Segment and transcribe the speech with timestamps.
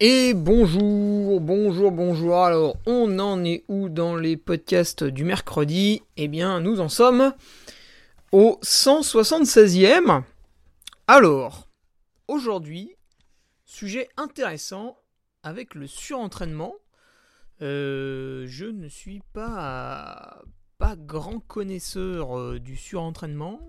[0.00, 2.36] Et bonjour, bonjour, bonjour.
[2.42, 6.02] Alors, on en est où dans les podcasts du mercredi?
[6.16, 7.32] Eh bien, nous en sommes
[8.32, 10.24] au 176e.
[11.06, 11.68] Alors,
[12.26, 12.96] aujourd'hui,
[13.64, 14.98] sujet intéressant
[15.44, 16.74] avec le surentraînement.
[17.62, 20.42] Euh, je ne suis pas,
[21.06, 23.60] grand connaisseur euh, du surentraînement.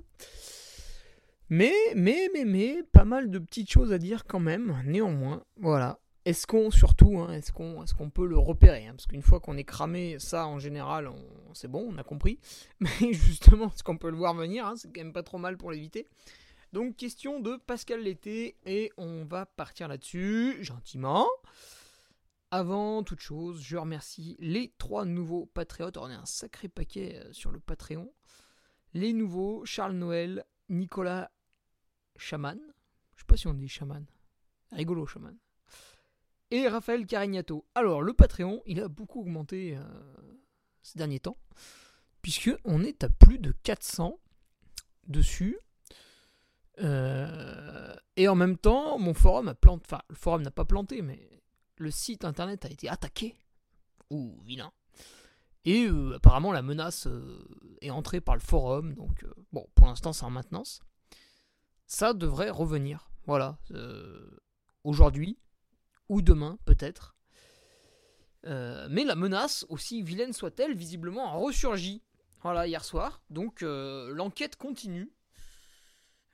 [1.50, 5.44] Mais, mais, mais, mais, pas mal de petites choses à dire quand même, néanmoins.
[5.58, 6.00] Voilà.
[6.26, 9.58] Est-ce qu'on, surtout, hein, est-ce qu'on est peut le repérer hein, Parce qu'une fois qu'on
[9.58, 11.12] est cramé, ça en général,
[11.54, 12.40] c'est bon, on a compris.
[12.80, 15.56] Mais justement, est-ce qu'on peut le voir venir hein, C'est quand même pas trop mal
[15.56, 16.08] pour l'éviter.
[16.74, 21.28] Donc, question de Pascal Lété, et on va partir là-dessus, gentiment.
[22.50, 25.98] Avant toute chose, je remercie les trois nouveaux patriotes.
[25.98, 28.12] On a un sacré paquet euh, sur le Patreon.
[28.94, 31.32] Les nouveaux, Charles Noël, Nicolas
[32.18, 32.60] Chaman.
[33.16, 34.06] Je sais pas si on dit Chaman.
[34.72, 35.38] Rigolo, Chaman
[36.52, 37.66] et Raphaël Carignato.
[37.76, 39.84] Alors, le Patreon, il a beaucoup augmenté euh,
[40.82, 41.38] ces derniers temps,
[42.22, 44.20] puisque on est à plus de 400
[45.08, 45.58] dessus.
[46.80, 49.84] Euh, et en même temps, mon forum a planté.
[49.86, 51.42] Enfin, le forum n'a pas planté, mais
[51.78, 53.36] le site internet a été attaqué.
[54.10, 54.72] Ouh, vilain.
[55.64, 57.08] Et euh, apparemment, la menace
[57.82, 58.94] est entrée par le forum.
[58.94, 60.82] Donc, bon, pour l'instant, c'est en maintenance.
[61.88, 63.10] Ça devrait revenir.
[63.26, 63.58] Voilà.
[64.84, 65.40] Aujourd'hui,
[66.10, 67.16] ou demain peut-être.
[68.48, 72.02] Euh, mais la menace, aussi vilaine soit-elle, visiblement a ressurgi.
[72.42, 73.22] Voilà, hier soir.
[73.30, 75.12] Donc euh, l'enquête continue.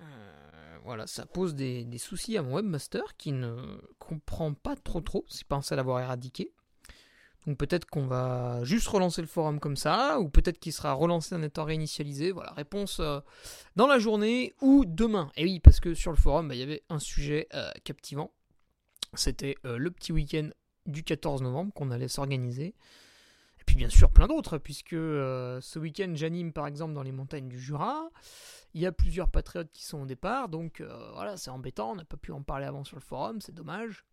[0.02, 3.55] Euh, voilà, ça pose des, soucis à mon webmaster qui ne
[3.99, 5.25] comprend pas trop trop.
[5.30, 6.52] C'est pensé l'avoir éradiqué.
[7.47, 11.33] Donc peut-être qu'on va juste relancer le forum comme ça, ou peut-être qu'il sera relancé
[11.33, 12.31] en étant réinitialisé.
[12.31, 13.02] Voilà, réponse
[13.75, 15.31] dans la journée ou demain.
[15.38, 17.47] Et oui, parce que sur le forum, bah, il y avait un sujet
[17.83, 18.31] captivant.
[19.14, 20.50] C'était euh, le petit week-end
[20.86, 22.76] du 14 novembre qu'on allait s'organiser.
[23.59, 27.11] Et puis bien sûr plein d'autres, puisque euh, ce week-end j'anime par exemple dans les
[27.11, 28.10] montagnes du Jura.
[28.73, 31.95] Il y a plusieurs patriotes qui sont au départ, donc euh, voilà, c'est embêtant, on
[31.95, 34.05] n'a pas pu en parler avant sur le forum, c'est dommage.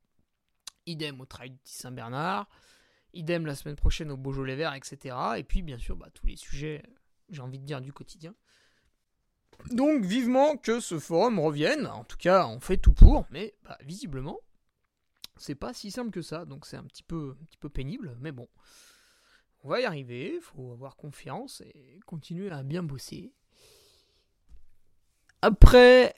[0.87, 2.49] Idem au trail du Saint-Bernard,
[3.15, 5.17] idem la semaine prochaine au Beaujolais Vert, etc.
[5.37, 6.83] Et puis bien sûr bah, tous les sujets,
[7.31, 8.35] j'ai envie de dire, du quotidien.
[9.71, 13.79] Donc vivement que ce forum revienne, en tout cas on fait tout pour, mais bah,
[13.85, 14.41] visiblement
[15.39, 18.17] c'est pas si simple que ça, donc c'est un petit peu, un petit peu pénible,
[18.21, 18.49] mais bon.
[19.65, 23.33] On va y arriver, il faut avoir confiance et continuer à bien bosser.
[25.43, 26.15] Après,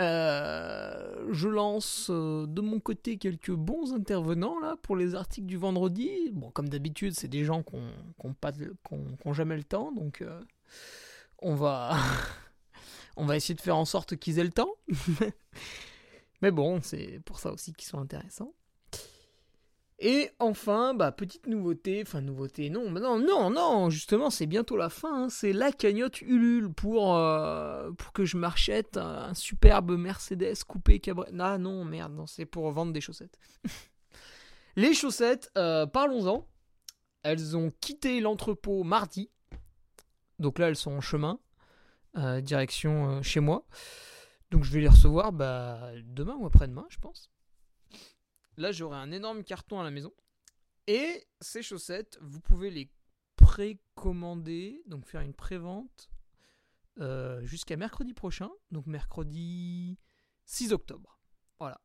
[0.00, 5.56] euh, je lance euh, de mon côté quelques bons intervenants là pour les articles du
[5.56, 6.30] vendredi.
[6.32, 10.40] Bon, comme d'habitude, c'est des gens qui n'ont jamais le temps, donc euh,
[11.38, 11.96] on va
[13.16, 14.74] on va essayer de faire en sorte qu'ils aient le temps.
[16.42, 18.54] Mais bon, c'est pour ça aussi qu'ils sont intéressants.
[20.02, 24.88] Et enfin, bah, petite nouveauté, enfin nouveauté, non, non, non, non, justement, c'est bientôt la
[24.88, 25.28] fin, hein.
[25.28, 31.36] c'est la cagnotte Ulule pour, euh, pour que je m'achète un, superbe Mercedes coupé cabriolet.
[31.38, 33.38] Ah non, merde, non, c'est pour vendre des chaussettes.
[34.76, 36.48] Les chaussettes, euh, parlons-en.
[37.22, 39.30] Elles ont quitté l'entrepôt mardi.
[40.38, 41.38] Donc là, elles sont en chemin,
[42.16, 43.66] euh, direction chez moi.
[44.50, 47.30] Donc je vais les recevoir bah, demain ou après-demain, je pense.
[48.60, 50.12] Là, j'aurai un énorme carton à la maison.
[50.86, 52.90] Et ces chaussettes, vous pouvez les
[53.36, 56.10] précommander, donc faire une prévente
[56.98, 59.98] euh, jusqu'à mercredi prochain, donc mercredi
[60.44, 61.18] 6 octobre.
[61.58, 61.80] Voilà.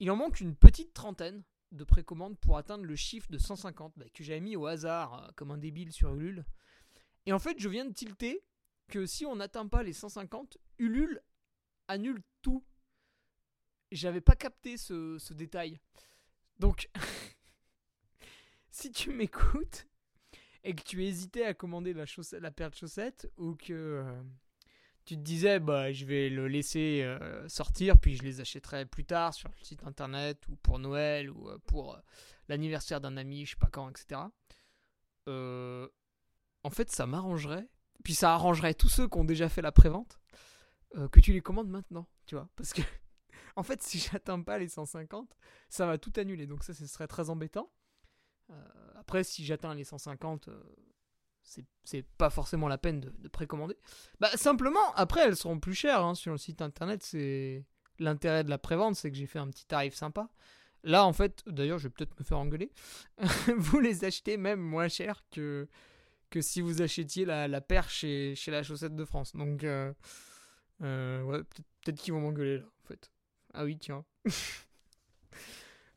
[0.00, 4.06] Il en manque une petite trentaine de précommandes pour atteindre le chiffre de 150 bah,
[4.12, 6.44] que j'avais mis au hasard euh, comme un débile sur Ulule.
[7.26, 8.44] Et en fait, je viens de tilter
[8.88, 11.22] que si on n'atteint pas les 150, Ulule
[11.86, 12.24] annule
[13.92, 15.78] j'avais pas capté ce, détail.
[16.58, 16.90] Donc,
[18.70, 19.86] si tu m'écoutes
[20.64, 24.22] et que tu hésitais à commander la, chaussette, la paire de chaussettes ou que euh,
[25.04, 29.04] tu te disais bah je vais le laisser euh, sortir puis je les achèterai plus
[29.04, 31.96] tard sur le site internet ou pour Noël ou euh, pour
[32.48, 34.20] l'anniversaire d'un ami, je sais pas quand, etc.
[35.28, 37.68] en fait, ça m'arrangerait.
[38.04, 40.20] Puis ça arrangerait tous ceux qui ont déjà fait la prévente
[41.12, 42.80] que tu les commandes maintenant, tu vois, parce que
[43.56, 45.36] en fait, si j'atteins pas les 150,
[45.68, 46.46] ça va tout annuler.
[46.46, 47.70] Donc ça, ce serait très embêtant.
[48.50, 48.54] Euh,
[48.96, 50.62] après, si j'atteins les 150, euh,
[51.84, 53.76] c'est pas forcément la peine de, précommander.
[54.20, 57.02] Bah, simplement, après, elles seront plus chères hein, sur le site internet.
[57.02, 57.64] C'est
[57.98, 60.28] l'intérêt de la prévente, c'est que j'ai fait un petit tarif sympa.
[60.82, 62.70] Là, en fait, d'ailleurs, je vais peut-être me faire engueuler.
[63.56, 65.66] vous les achetez même moins cher que,
[66.40, 69.34] si vous achetiez la, la paire chez, la chaussette de France.
[69.34, 69.92] Donc, euh,
[70.80, 71.42] ouais,
[71.84, 73.10] peut-être qu'ils vont m'engueuler là, en fait.
[73.56, 74.04] Ah oui, tiens.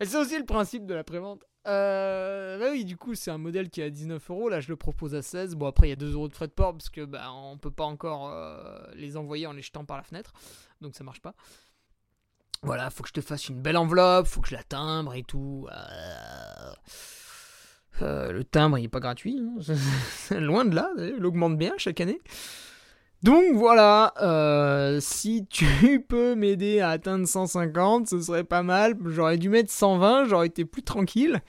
[0.01, 1.43] C'est aussi le principe de la prévente.
[1.67, 4.47] Euh, bah oui, du coup, c'est un modèle qui est à 19 euros.
[4.47, 5.55] Là, je le propose à 16.
[5.55, 7.57] Bon, après, il y a 2 euros de frais de port parce que bah, on
[7.57, 10.31] peut pas encore euh, les envoyer en les jetant par la fenêtre.
[10.79, 11.35] Donc, ça marche pas.
[12.63, 15.23] Voilà, faut que je te fasse une belle enveloppe, faut que je la timbre et
[15.23, 15.67] tout.
[15.69, 16.71] Euh,
[18.01, 19.37] euh, le timbre, il est pas gratuit.
[19.37, 19.57] hein.
[20.39, 22.21] Loin de là, il augmente bien chaque année.
[23.21, 28.97] Donc voilà, euh, si tu peux m'aider à atteindre 150, ce serait pas mal.
[29.07, 31.41] J'aurais dû mettre 120, j'aurais été plus tranquille.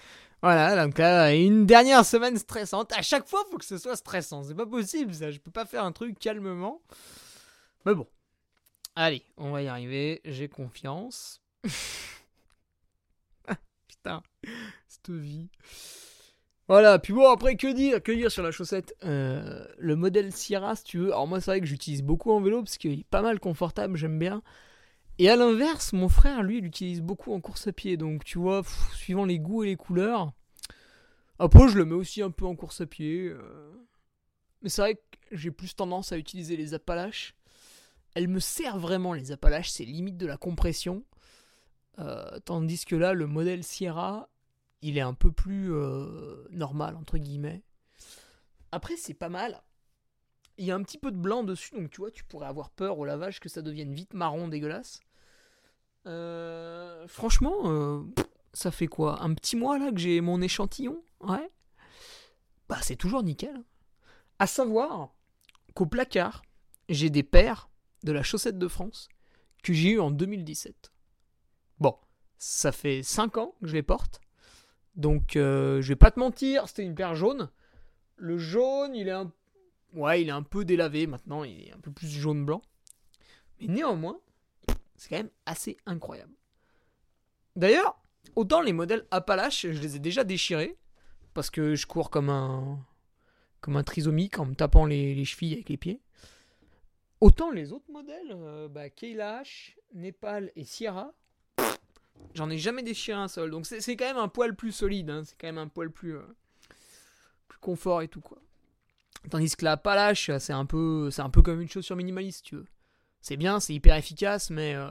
[0.43, 2.93] Voilà, donc là, une dernière semaine stressante.
[2.95, 4.43] À chaque fois, faut que ce soit stressant.
[4.43, 5.31] C'est pas possible, ça.
[5.31, 6.81] Je peux pas faire un truc calmement.
[7.85, 8.07] Mais bon.
[8.97, 10.21] Allez, on va y arriver.
[10.25, 11.41] J'ai confiance.
[13.49, 13.57] Ah,
[13.89, 14.23] Putain,
[14.89, 15.49] cette vie.
[16.71, 18.95] Voilà, puis bon, après, que dire Que dire sur la chaussette?
[19.03, 21.09] Euh, Le modèle Sierra, si tu veux.
[21.09, 23.97] Alors, moi, c'est vrai que j'utilise beaucoup en vélo parce qu'il est pas mal confortable,
[23.97, 24.41] j'aime bien.
[25.19, 27.97] Et à l'inverse, mon frère, lui, il l'utilise beaucoup en course à pied.
[27.97, 28.63] Donc, tu vois,
[28.95, 30.31] suivant les goûts et les couleurs.
[31.41, 33.31] Après, je le mets aussi un peu en course à pied.
[33.31, 33.73] euh.
[34.63, 35.01] Mais c'est vrai que
[35.33, 37.35] j'ai plus tendance à utiliser les Appalaches.
[38.15, 39.71] Elles me servent vraiment, les Appalaches.
[39.71, 41.03] C'est limite de la compression.
[41.99, 44.29] Euh, tandis que là, le modèle Sierra,
[44.82, 47.62] il est un peu plus euh, normal, entre guillemets.
[48.73, 49.62] Après, c'est pas mal.
[50.59, 52.71] Il y a un petit peu de blanc dessus, donc tu vois, tu pourrais avoir
[52.71, 55.00] peur au lavage que ça devienne vite marron dégueulasse.
[56.06, 58.03] Euh, franchement, euh,
[58.53, 61.03] ça fait quoi Un petit mois là que j'ai mon échantillon?
[61.21, 61.50] Ouais.
[62.69, 63.62] Bah, c'est toujours nickel.
[64.38, 65.15] À savoir
[65.75, 66.43] qu'au placard,
[66.88, 67.71] j'ai des paires
[68.05, 69.09] de la chaussette de France
[69.62, 70.93] que j'ai eu en 2017.
[71.79, 71.97] Bon,
[72.38, 74.21] ça fait 5 ans que je les porte.
[75.00, 77.49] Donc, euh, je vais pas te mentir, c'était une paire jaune.
[78.17, 79.32] Le jaune, il est un,
[79.94, 82.61] ouais, il est un peu délavé maintenant, il est un peu plus jaune-blanc.
[83.58, 84.20] Mais néanmoins,
[84.97, 86.35] c'est quand même assez incroyable.
[87.56, 87.99] D'ailleurs,
[88.37, 90.76] autant les modèles Appalache, je les ai déjà déchirés,
[91.32, 92.79] parce que je cours comme un,
[93.62, 96.02] comme un trisomique en me tapant les, les chevilles avec les pieds.
[97.23, 101.14] Autant les autres modèles, euh, bah, Kailash, Népal et Sierra,
[102.35, 103.51] J'en ai jamais déchiré un seul.
[103.51, 105.11] Donc c'est quand même un poil plus solide.
[105.11, 105.23] hein.
[105.25, 106.23] C'est quand même un poil plus, euh,
[107.49, 108.39] plus confort et tout quoi.
[109.29, 112.67] Tandis que la Palache, c'est un peu, un peu comme une chaussure minimaliste, tu veux.
[113.21, 114.89] C'est bien, c'est hyper efficace, mais euh,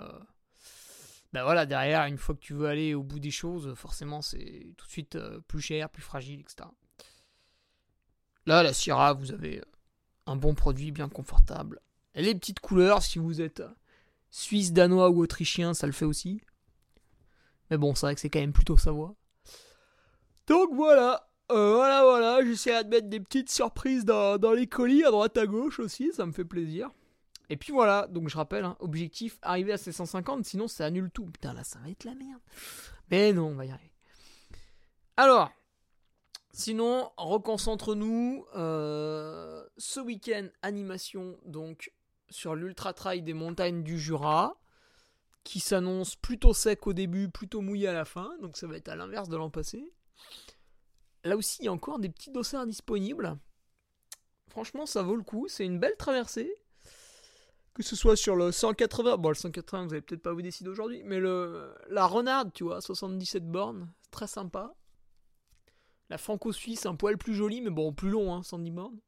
[1.34, 4.74] bah voilà, derrière, une fois que tu veux aller au bout des choses, forcément, c'est
[4.78, 6.70] tout de suite euh, plus cher, plus fragile, etc.
[8.46, 9.66] Là, la Sierra, vous avez euh,
[10.28, 11.80] un bon produit bien confortable.
[12.14, 13.64] Et les petites couleurs, si vous êtes
[14.30, 16.42] suisse, danois ou autrichien, ça le fait aussi.
[17.70, 19.16] Mais bon, c'est vrai que c'est quand même plutôt Savoie.
[20.48, 25.04] Donc voilà, euh, voilà, voilà, j'essaierai de mettre des petites surprises dans, dans les colis
[25.04, 26.90] à droite à gauche aussi, ça me fait plaisir.
[27.50, 31.10] Et puis voilà, donc je rappelle, hein, objectif, arriver à ces 150, sinon ça annule
[31.10, 31.26] tout.
[31.26, 32.42] Putain, là, ça va être la merde.
[33.10, 33.92] Mais non, on va y arriver.
[35.18, 35.52] Alors,
[36.52, 38.46] sinon, reconcentre-nous.
[38.56, 41.92] euh, ce week-end, animation, donc,
[42.30, 44.56] sur l'Ultra Trail des montagnes du Jura
[45.44, 48.90] qui s'annonce plutôt sec au début, plutôt mouillé à la fin, donc ça va être
[48.90, 49.92] à l'inverse de l'an passé.
[51.24, 53.38] Là aussi, il y a encore des petits dossards disponibles.
[54.50, 56.54] Franchement, ça vaut le coup, c'est une belle traversée.
[57.74, 60.70] Que ce soit sur le 180, bon le 180 vous allez peut-être pas vous décider
[60.70, 64.76] aujourd'hui, mais le la Renarde, tu vois, 77 bornes, très sympa.
[66.10, 69.00] La franco-suisse, un poil plus jolie, mais bon, plus long, hein, 110 bornes.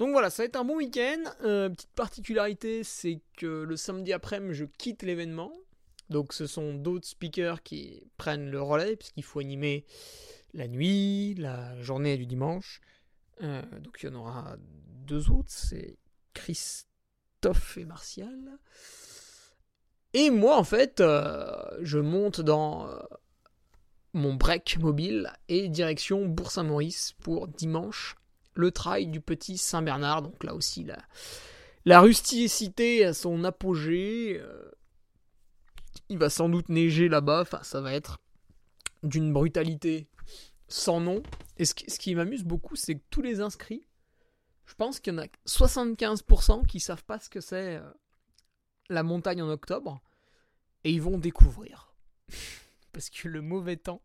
[0.00, 1.22] Donc voilà, ça va être un bon week-end.
[1.44, 5.52] Euh, petite particularité, c'est que le samedi après-midi, je quitte l'événement.
[6.08, 9.84] Donc ce sont d'autres speakers qui prennent le relais, puisqu'il faut animer
[10.54, 12.80] la nuit, la journée du dimanche.
[13.42, 14.56] Euh, donc il y en aura
[15.04, 15.98] deux autres, c'est
[16.32, 18.58] Christophe et Martial.
[20.14, 21.52] Et moi, en fait, euh,
[21.82, 22.88] je monte dans
[24.14, 28.16] mon break mobile et direction Bourg-Saint-Maurice pour dimanche
[28.60, 30.22] le trail du petit Saint-Bernard.
[30.22, 30.86] Donc là aussi,
[31.84, 34.38] la, rusticité à son apogée.
[34.40, 34.70] euh,
[36.08, 37.42] il va sans doute neiger là-bas.
[37.42, 38.18] Enfin, ça va être
[39.02, 40.08] d'une brutalité
[40.68, 41.22] sans nom.
[41.56, 43.86] Et ce qui, ce qui m'amuse beaucoup, c'est que tous les inscrits,
[44.66, 47.90] je pense qu'il y en a 75% qui savent pas ce que c'est euh,
[48.88, 50.00] la montagne en octobre.
[50.84, 51.94] Et ils vont découvrir.
[52.92, 54.02] Parce que le mauvais temps,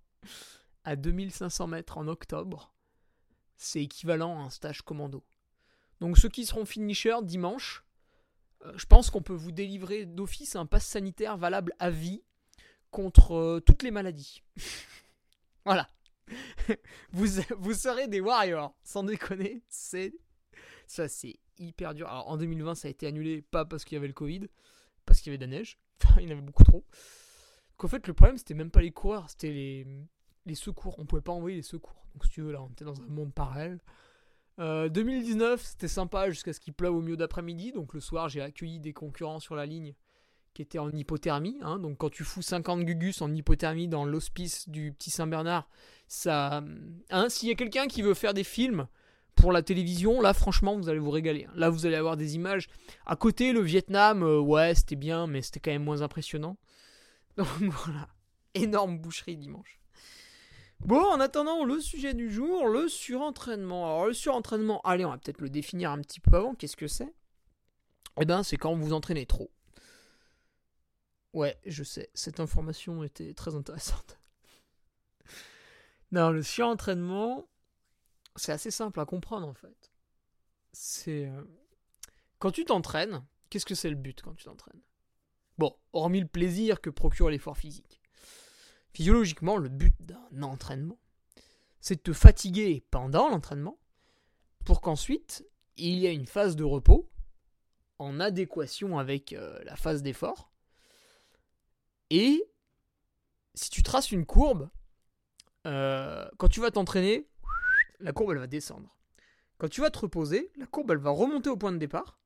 [0.83, 2.74] à 2500 mètres en octobre,
[3.57, 5.23] c'est équivalent à un stage commando.
[6.01, 7.83] Donc ceux qui seront finishers dimanche,
[8.63, 12.23] euh, je pense qu'on peut vous délivrer d'office un pass sanitaire valable à vie
[12.91, 14.43] contre euh, toutes les maladies.
[15.65, 15.89] voilà.
[17.11, 19.63] vous, vous serez des warriors, sans déconner.
[19.69, 20.13] C'est
[20.87, 22.07] ça, c'est hyper dur.
[22.07, 24.47] Alors en 2020, ça a été annulé pas parce qu'il y avait le Covid,
[25.05, 25.79] parce qu'il y avait de la neige.
[26.03, 26.85] Enfin, il y en avait beaucoup trop.
[27.77, 29.87] qu'en fait, le problème, c'était même pas les coureurs, c'était les,
[30.45, 30.95] les secours.
[30.99, 32.05] On pouvait pas envoyer les secours.
[32.13, 33.79] Donc, si tu veux, là, on était dans un monde parallèle.
[34.57, 37.73] 2019, c'était sympa jusqu'à ce qu'il pleuve au milieu d'après-midi.
[37.73, 39.95] Donc, le soir, j'ai accueilli des concurrents sur la ligne
[40.53, 41.57] qui étaient en hypothermie.
[41.61, 41.79] Hein.
[41.79, 45.67] Donc, quand tu fous 50 gugus en hypothermie dans l'hospice du petit Saint-Bernard,
[46.07, 46.63] ça.
[47.09, 48.87] Hein, S'il y a quelqu'un qui veut faire des films
[49.35, 51.47] pour la télévision, là franchement vous allez vous régaler.
[51.55, 52.69] Là vous allez avoir des images.
[53.05, 56.57] À côté le Vietnam, euh, ouais c'était bien, mais c'était quand même moins impressionnant.
[57.37, 58.07] Donc voilà,
[58.53, 59.79] énorme boucherie dimanche.
[60.85, 63.85] Bon, en attendant le sujet du jour, le surentraînement.
[63.85, 66.53] Alors le surentraînement, allez on va peut-être le définir un petit peu avant.
[66.53, 67.11] Qu'est-ce que c'est?
[68.21, 69.49] Eh ben c'est quand vous entraînez trop.
[71.33, 74.19] Ouais, je sais, cette information était très intéressante.
[76.11, 77.49] non, le surentraînement,
[78.35, 79.91] c'est assez simple à comprendre en fait.
[80.71, 81.25] C'est.
[81.25, 81.43] Euh,
[82.37, 84.81] quand tu t'entraînes, qu'est-ce que c'est le but quand tu t'entraînes?
[85.57, 87.94] Bon, hormis le plaisir que procure l'effort physique.
[88.95, 90.97] Physiologiquement, le but d'un entraînement,
[91.81, 93.77] c'est de te fatiguer pendant l'entraînement
[94.63, 97.11] pour qu'ensuite il y ait une phase de repos
[97.99, 100.49] en adéquation avec euh, la phase d'effort.
[102.09, 102.49] Et
[103.53, 104.69] si tu traces une courbe,
[105.67, 107.27] euh, quand tu vas t'entraîner,
[107.99, 108.95] la courbe elle va descendre.
[109.57, 112.17] Quand tu vas te reposer, la courbe elle va remonter au point de départ.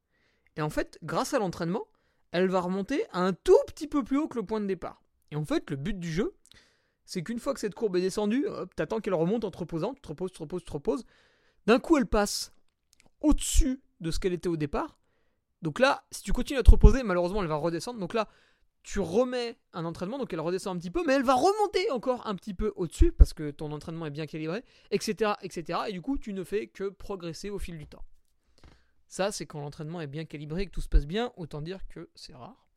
[0.56, 1.88] Et en fait, grâce à l'entraînement,
[2.30, 5.02] elle va remonter un tout petit peu plus haut que le point de départ.
[5.32, 6.36] Et en fait, le but du jeu,
[7.10, 8.46] c'est qu'une fois que cette courbe est descendue,
[8.78, 10.74] tu attends qu'elle remonte en te reposant, tu te reposes, tu te reposes, tu te
[10.74, 11.06] reposes.
[11.66, 12.54] D'un coup, elle passe
[13.22, 15.00] au-dessus de ce qu'elle était au départ.
[15.64, 18.00] Donc là, si tu continues à te reposer, malheureusement, elle va redescendre.
[18.00, 18.30] Donc là,
[18.84, 22.28] tu remets un entraînement, donc elle redescend un petit peu, mais elle va remonter encore
[22.28, 25.80] un petit peu au-dessus parce que ton entraînement est bien calibré, etc., etc.
[25.88, 28.06] Et du coup, tu ne fais que progresser au fil du temps.
[29.08, 32.12] Ça, c'est quand l'entraînement est bien calibré que tout se passe bien, autant dire que
[32.14, 32.69] c'est rare.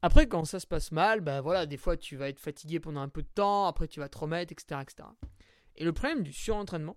[0.00, 3.00] Après, quand ça se passe mal, bah voilà, des fois tu vas être fatigué pendant
[3.00, 5.08] un peu de temps, après tu vas te remettre, etc., etc.
[5.76, 6.96] Et le problème du surentraînement,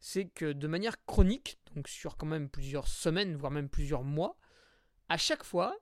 [0.00, 4.36] c'est que de manière chronique, donc sur quand même plusieurs semaines, voire même plusieurs mois,
[5.08, 5.76] à chaque fois,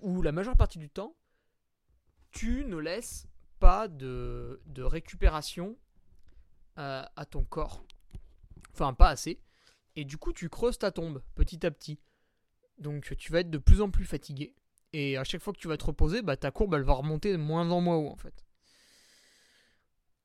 [0.00, 1.16] ou la majeure partie du temps,
[2.30, 3.26] tu ne laisses
[3.58, 5.78] pas de, récupération
[6.78, 7.84] euh, à, ton corps.
[8.72, 9.40] Enfin, pas assez.
[9.94, 12.00] Et du coup, tu creuses ta tombe petit à petit.
[12.78, 14.54] Donc, tu vas être de plus en plus fatigué.
[14.92, 17.38] Et à chaque fois que tu vas te reposer, bah, ta courbe, va remonter de
[17.38, 18.44] moins en moins haut, en fait.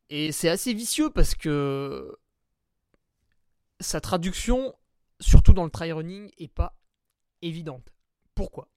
[0.09, 2.17] Et c'est assez vicieux parce que
[3.79, 4.73] sa traduction,
[5.19, 6.77] surtout dans le try running, est pas
[7.41, 7.93] évidente.
[8.35, 8.69] Pourquoi?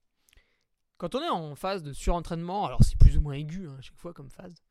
[0.97, 3.81] Quand on est en phase de surentraînement, alors c'est plus ou moins aigu hein, à
[3.81, 4.61] chaque fois comme phase,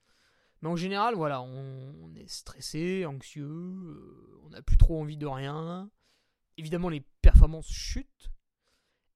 [0.63, 5.27] mais en général, voilà, on, est stressé, anxieux, euh, on n'a plus trop envie de
[5.27, 5.91] rien.
[6.59, 8.31] Évidemment, les performances chutent.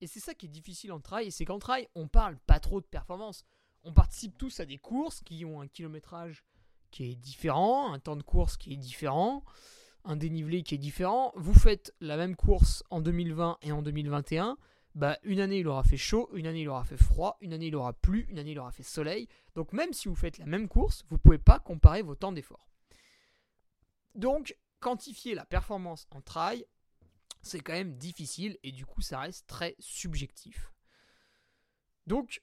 [0.04, 2.78] Et c'est ça qui est difficile en trail, c'est qu'en trail, on parle pas trop
[2.82, 3.46] de performance.
[3.84, 6.44] On participe tous à des courses qui ont un kilométrage
[6.90, 9.46] qui est différent, un temps de course qui est différent,
[10.04, 11.32] un dénivelé qui est différent.
[11.36, 14.58] Vous faites la même course en 2020 et en 2021
[14.94, 17.68] bah, une année il aura fait chaud, une année il aura fait froid, une année
[17.68, 19.26] il aura plu, une année il aura fait soleil.
[19.54, 22.30] Donc même si vous faites la même course, vous ne pouvez pas comparer vos temps
[22.30, 22.68] d'effort.
[24.14, 26.66] Donc quantifier la performance en trail,
[27.44, 30.72] c'est quand même difficile et du coup ça reste très subjectif.
[32.06, 32.42] Donc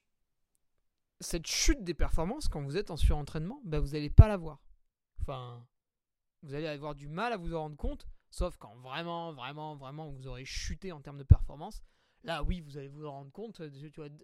[1.20, 4.60] cette chute des performances quand vous êtes en surentraînement, bah, vous n'allez pas la voir.
[5.22, 5.65] Enfin,
[6.41, 10.10] vous allez avoir du mal à vous en rendre compte, sauf quand vraiment, vraiment, vraiment
[10.10, 11.84] vous aurez chuté en termes de performance.
[12.24, 13.62] Là, oui, vous allez vous en rendre compte.
[13.62, 13.70] Euh,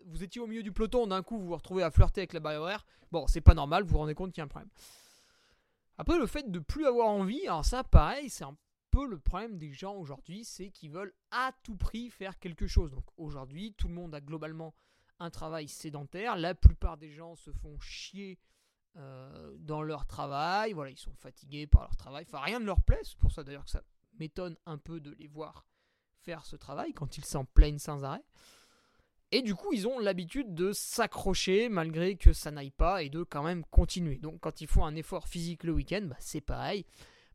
[0.05, 2.39] vous étiez au milieu du peloton, d'un coup, vous vous retrouvez à flirter avec la
[2.39, 2.85] barrière.
[3.11, 4.69] Bon, c'est pas normal, vous vous rendez compte qu'il y a un problème.
[5.97, 8.55] Après, le fait de plus avoir envie, alors ça, pareil, c'est un
[9.05, 12.91] le problème des gens aujourd'hui, c'est qu'ils veulent à tout prix faire quelque chose.
[12.91, 14.73] Donc aujourd'hui, tout le monde a globalement
[15.19, 16.35] un travail sédentaire.
[16.35, 18.39] La plupart des gens se font chier
[18.97, 20.73] euh, dans leur travail.
[20.73, 22.25] Voilà, ils sont fatigués par leur travail.
[22.27, 23.01] Enfin, rien ne leur plaît.
[23.03, 23.83] C'est pour ça d'ailleurs que ça
[24.19, 25.65] m'étonne un peu de les voir
[26.21, 28.23] faire ce travail quand ils s'en plaignent sans arrêt.
[29.31, 33.23] Et du coup, ils ont l'habitude de s'accrocher malgré que ça n'aille pas et de
[33.23, 34.17] quand même continuer.
[34.17, 36.85] Donc quand ils font un effort physique le week-end, bah, c'est pareil.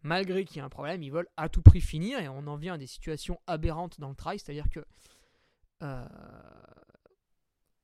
[0.02, 2.56] Malgré qu'il y ait un problème, ils veulent à tout prix finir et on en
[2.56, 4.38] vient à des situations aberrantes dans le trail.
[4.38, 4.85] C'est-à-dire que
[5.82, 6.09] euh,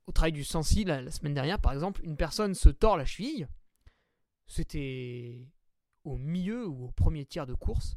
[0.06, 3.48] au trail du Sancy, la, semaine dernière par exemple, une personne se tord la cheville.
[4.46, 5.46] C'était
[6.04, 7.96] au milieu ou au premier tiers de course.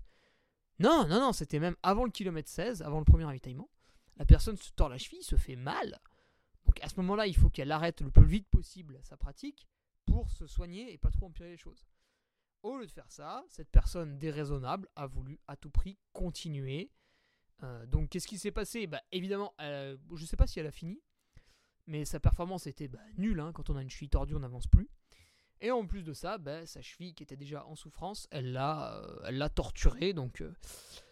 [0.79, 3.69] Non, non, non, c'était même avant le kilomètre 16, avant le premier ravitaillement.
[4.17, 5.99] La personne se tord la cheville, se fait mal.
[6.65, 9.67] Donc à ce moment-là, il faut qu'elle arrête le plus vite possible sa pratique
[10.05, 11.85] pour se soigner et pas trop empirer les choses.
[12.63, 16.91] Au lieu de faire ça, cette personne déraisonnable a voulu à tout prix continuer.
[17.63, 18.88] Euh, donc qu'est-ce qui s'est passé?
[18.88, 21.01] Bah, Évidemment, je ne sais pas si elle a fini,
[21.88, 23.39] mais sa performance était bah, nulle.
[23.39, 23.51] hein.
[23.53, 24.89] Quand on a une cheville tordue, on n'avance plus.
[25.63, 28.96] Et en plus de ça, bah, sa cheville qui était déjà en souffrance, elle l'a,
[28.96, 30.12] euh, elle l'a torturé.
[30.13, 30.51] Donc, euh,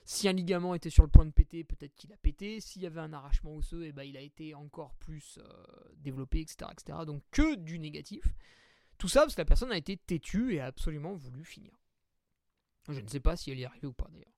[0.06, 2.60] si un ligament était sur le point de péter, peut-être qu'il a pété.
[2.60, 5.40] S'il y avait un arrachement osseux, et ben il a été encore plus
[5.98, 7.00] développé, etc., etc.
[7.06, 8.24] Donc, que du négatif.
[9.00, 11.72] Tout ça parce que la personne a été têtue et a absolument voulu finir.
[12.90, 14.34] Je ne sais pas si elle y est arrivée ou pas d'ailleurs.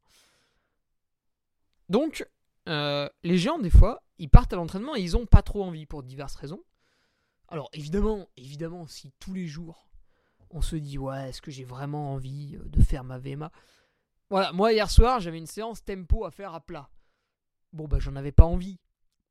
[1.90, 2.26] Donc,
[2.70, 5.86] euh, les gens, des fois, ils partent à l'entraînement et ils n'ont pas trop envie
[5.86, 6.64] pour diverses raisons.
[7.48, 9.90] Alors, évidemment, évidemment, si tous les jours,
[10.52, 13.52] on se dit, ouais, est-ce que j'ai vraiment envie euh, de faire ma VMA
[14.30, 16.90] Voilà, moi, hier soir, j'avais une séance tempo à faire à plat.
[17.74, 18.80] Bon, bah, j'en avais pas envie.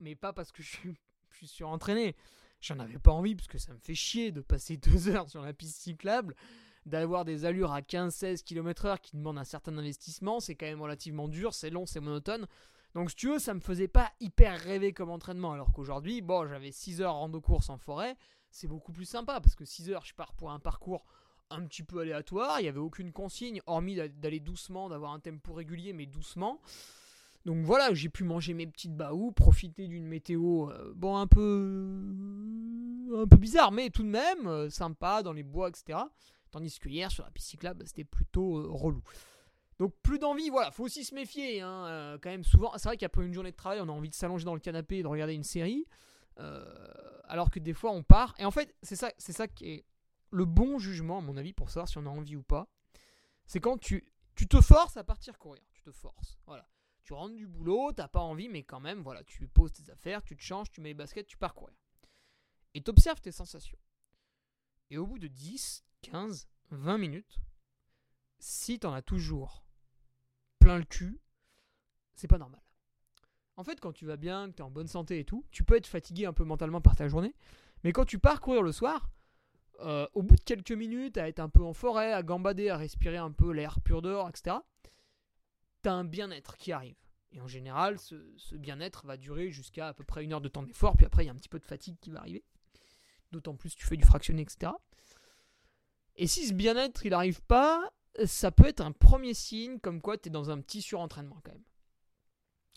[0.00, 0.94] Mais pas parce que je suis,
[1.30, 2.16] je suis surentraîné.
[2.60, 5.42] J'en avais pas envie parce que ça me fait chier de passer deux heures sur
[5.42, 6.34] la piste cyclable,
[6.86, 10.40] d'avoir des allures à 15-16 km/h qui demandent un certain investissement.
[10.40, 12.46] C'est quand même relativement dur, c'est long, c'est monotone.
[12.94, 15.52] Donc, si tu veux, ça me faisait pas hyper rêver comme entraînement.
[15.52, 18.16] Alors qu'aujourd'hui, bon, j'avais 6 heures rando course en forêt.
[18.50, 21.06] C'est beaucoup plus sympa parce que 6 heures, je pars pour un parcours
[21.50, 22.58] un petit peu aléatoire.
[22.58, 26.60] Il n'y avait aucune consigne, hormis d'a- d'aller doucement, d'avoir un tempo régulier, mais doucement.
[27.46, 31.88] Donc voilà, j'ai pu manger mes petites baous, profiter d'une météo, euh, bon, un peu.
[33.16, 35.98] un peu bizarre, mais tout de même, euh, sympa, dans les bois, etc.
[36.50, 39.02] Tandis que hier, sur la piste c'était plutôt euh, relou.
[39.78, 42.72] Donc plus d'envie, voilà, faut aussi se méfier, hein, euh, quand même souvent.
[42.76, 44.98] C'est vrai qu'après une journée de travail, on a envie de s'allonger dans le canapé
[44.98, 45.86] et de regarder une série,
[46.38, 46.62] euh,
[47.24, 48.34] alors que des fois on part.
[48.38, 49.84] Et en fait, c'est ça, c'est ça qui est
[50.32, 52.68] le bon jugement, à mon avis, pour savoir si on a envie ou pas.
[53.46, 54.04] C'est quand tu,
[54.34, 56.68] tu te forces à partir courir, tu te forces, voilà.
[57.02, 60.22] Tu rentres du boulot, t'as pas envie, mais quand même, voilà, tu poses tes affaires,
[60.22, 61.76] tu te changes, tu mets les baskets, tu pars courir.
[62.74, 63.78] Et t'observes tes sensations.
[64.90, 67.38] Et au bout de 10, 15, 20 minutes,
[68.38, 69.64] si t'en as toujours
[70.58, 71.20] plein le cul,
[72.14, 72.62] c'est pas normal.
[73.56, 75.76] En fait, quand tu vas bien, que t'es en bonne santé et tout, tu peux
[75.76, 77.34] être fatigué un peu mentalement par ta journée,
[77.84, 79.10] mais quand tu pars courir le soir,
[79.80, 82.76] euh, au bout de quelques minutes, à être un peu en forêt, à gambader, à
[82.76, 84.56] respirer un peu l'air pur dehors, etc.,
[85.82, 86.96] t'as un bien-être qui arrive.
[87.32, 90.62] Et en général, ce, bien-être va durer jusqu'à à peu près une heure de temps
[90.62, 92.44] d'effort, puis après, il y a un petit peu de fatigue qui va arriver.
[93.30, 94.72] D'autant plus tu fais du fractionné, etc.
[96.16, 97.88] Et si ce bien-être, il n'arrive pas,
[98.26, 101.52] ça peut être un premier signe comme quoi tu es dans un petit surentraînement quand
[101.52, 101.64] même.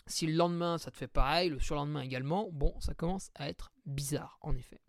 [0.06, 3.72] Si le lendemain, ça te fait pareil, le surlendemain également, bon, ça commence à être
[3.86, 4.80] bizarre, en effet.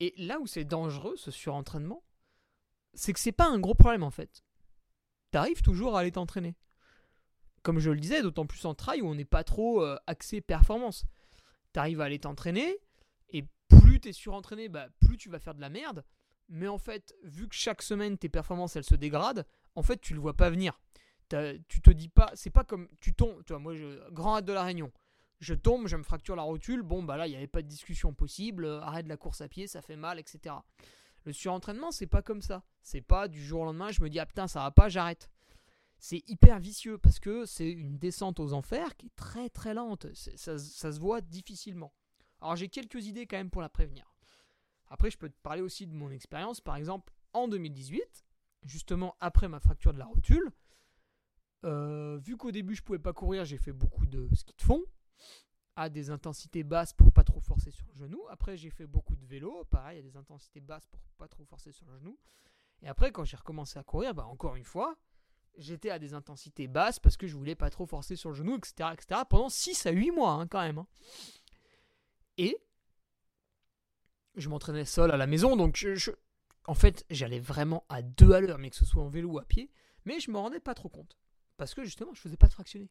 [0.00, 2.04] Et là où c'est dangereux, ce surentraînement,
[2.94, 4.44] c'est que c'est pas un gros problème en fait.
[5.30, 6.56] T'arrives toujours à aller t'entraîner.
[7.68, 10.40] Comme je le disais, d'autant plus en trail où on n'est pas trop euh, axé
[10.40, 11.04] performance.
[11.74, 12.78] T'arrives à aller t'entraîner,
[13.28, 16.02] et plus t'es surentraîné, bah, plus tu vas faire de la merde.
[16.48, 20.14] Mais en fait, vu que chaque semaine tes performances elles se dégradent, en fait tu
[20.14, 20.80] le vois pas venir.
[21.68, 23.44] Tu te dis pas, c'est pas comme tu tombes.
[23.44, 24.90] Tu moi, je, grand hâte de la Réunion.
[25.40, 26.80] Je tombe, je me fracture la rotule.
[26.80, 28.64] Bon, bah là, il n'y avait pas de discussion possible.
[28.64, 30.54] euh, Arrête la course à pied, ça fait mal, etc.
[31.24, 32.62] Le surentraînement, c'est pas comme ça.
[32.80, 35.28] C'est pas du jour au lendemain, je me dis, ah putain, ça va pas, j'arrête.
[35.98, 40.06] C'est hyper vicieux parce que c'est une descente aux enfers qui est très très lente.
[40.14, 41.92] Ça, ça se voit difficilement.
[42.40, 44.14] Alors, j'ai quelques idées quand même pour la prévenir.
[44.88, 46.60] Après, je peux te parler aussi de mon expérience.
[46.60, 48.24] Par exemple, en 2018,
[48.64, 50.50] justement après ma fracture de la rotule,
[51.64, 54.84] euh, vu qu'au début je pouvais pas courir, j'ai fait beaucoup de ski de fond
[55.76, 58.20] à des intensités basses pour pas trop forcer sur le genou.
[58.30, 61.70] Après, j'ai fait beaucoup de vélo, pareil, à des intensités basses pour pas trop forcer
[61.70, 62.18] sur le genou.
[62.82, 64.96] Et après, quand j'ai recommencé à courir, bah, encore une fois,
[65.58, 68.56] j'étais à des intensités basses parce que je voulais pas trop forcer sur le genou,
[68.56, 68.90] etc.
[68.92, 69.20] etc.
[69.28, 70.78] pendant 6 à 8 mois, hein, quand même.
[70.78, 70.86] hein.
[72.38, 72.56] Et
[74.36, 75.84] je m'entraînais seul à la maison, donc
[76.66, 79.38] en fait, j'allais vraiment à deux à l'heure, mais que ce soit en vélo ou
[79.38, 79.70] à pied,
[80.04, 81.18] mais je me rendais pas trop compte.
[81.56, 82.88] Parce que justement, je faisais pas de fractionné.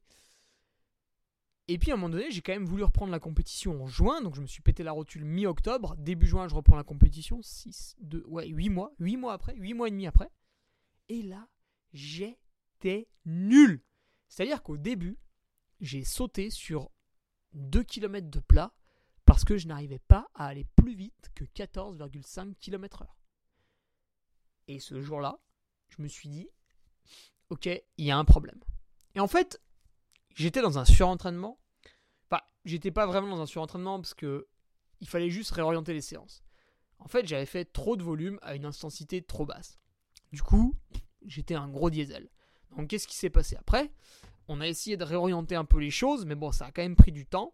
[1.70, 4.22] Et puis à un moment donné, j'ai quand même voulu reprendre la compétition en juin,
[4.22, 5.96] donc je me suis pété la rotule mi-octobre.
[5.98, 9.74] Début juin, je reprends la compétition, 6, 2, ouais, 8 mois, 8 mois après, 8
[9.74, 10.30] mois et demi après.
[11.10, 11.48] Et là,
[12.78, 13.84] j'étais nul.
[14.28, 15.18] C'est-à-dire qu'au début,
[15.80, 16.92] j'ai sauté sur
[17.54, 18.74] 2 km de plat
[19.26, 23.08] parce que je n'arrivais pas à aller plus vite que 14,5 km/h.
[24.68, 25.40] Et ce jour-là,
[25.90, 26.50] je me suis dit,
[27.50, 28.60] ok, il y a un problème.
[29.16, 29.62] Et en fait,
[30.36, 31.60] j'étais dans un surentraînement.
[32.30, 34.48] Enfin, j'étais pas vraiment dans un surentraînement parce que
[35.00, 36.44] il fallait juste réorienter les séances.
[37.00, 39.80] En fait, j'avais fait trop de volume à une intensité trop basse.
[40.32, 40.76] Du coup,
[41.24, 42.30] j'étais un gros diesel.
[42.76, 43.92] Donc, qu'est-ce qui s'est passé après?
[44.48, 46.96] On a essayé de réorienter un peu les choses, mais bon, ça a quand même
[46.96, 47.54] pris du temps.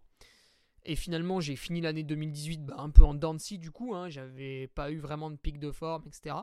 [0.86, 3.96] Et finalement, j'ai fini l'année 2018 bah, un peu en dents du coup.
[3.96, 6.36] Hein, J'avais pas eu vraiment de pic de forme, etc.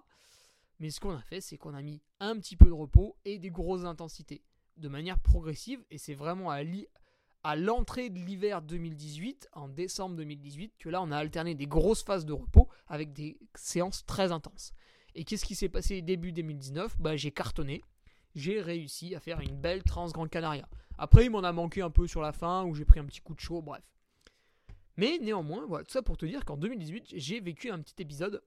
[0.78, 3.38] Mais ce qu'on a fait, c'est qu'on a mis un petit peu de repos et
[3.38, 4.42] des grosses intensités
[4.78, 5.84] de manière progressive.
[5.90, 6.60] Et c'est vraiment à,
[7.44, 12.02] à l'entrée de l'hiver 2018, en décembre 2018, que là on a alterné des grosses
[12.02, 14.72] phases de repos avec des séances très intenses.
[15.14, 17.82] Et qu'est-ce qui s'est passé début 2019 bah, J'ai cartonné,
[18.34, 20.68] j'ai réussi à faire une belle trans Grand Canaria.
[20.98, 23.20] Après, il m'en a manqué un peu sur la fin, où j'ai pris un petit
[23.20, 23.82] coup de chaud, bref.
[24.96, 28.42] Mais néanmoins, voilà, tout ça pour te dire qu'en 2018, j'ai vécu un petit épisode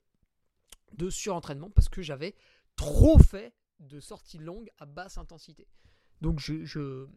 [0.92, 2.36] de surentraînement parce que j'avais
[2.76, 5.68] trop fait de sorties longues à basse intensité.
[6.22, 7.08] Donc je.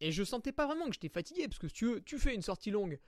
[0.00, 2.70] Et je sentais pas vraiment que j'étais fatigué, parce que tu, tu fais une sortie
[2.70, 2.98] longue,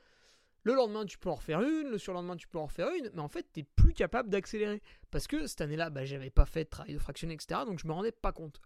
[0.66, 3.20] le lendemain tu peux en refaire une, le surlendemain tu peux en refaire une, mais
[3.20, 4.83] en fait tu plus capable d'accélérer.
[5.12, 7.61] Parce que cette année-là, bah, j'avais pas fait de travail de fractionné, etc.
[7.64, 8.61] Donc je me rendais pas compte.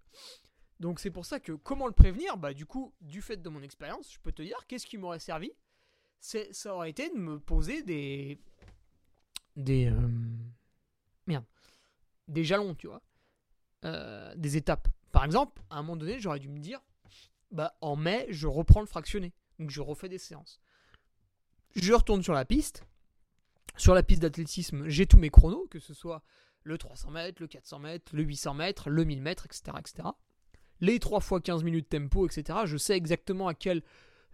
[0.80, 2.38] Donc c'est pour ça que comment le prévenir?
[2.38, 5.18] Bah du coup, du fait de mon expérience, je peux te dire qu'est-ce qui m'aurait
[5.18, 5.52] servi?
[6.20, 8.38] Ça aurait été de me poser des
[9.56, 10.08] des euh,
[11.26, 11.44] merde
[12.28, 13.02] des jalons, tu vois,
[13.84, 14.88] euh, des étapes.
[15.12, 16.80] Par exemple, à un moment donné, j'aurais dû me dire,
[17.50, 20.60] bah en mai, je reprends le fractionné, donc je refais des séances.
[21.76, 22.85] Je retourne sur la piste.
[23.76, 26.22] Sur la piste d'athlétisme, j'ai tous mes chronos, que ce soit
[26.64, 30.09] le 300 mètres, le 400 mètres, le 800 mètres, le 1000 mètres, etc., etc.
[30.80, 32.61] Les 3 fois 15 minutes tempo, etc.
[32.64, 33.83] Je sais exactement à quelle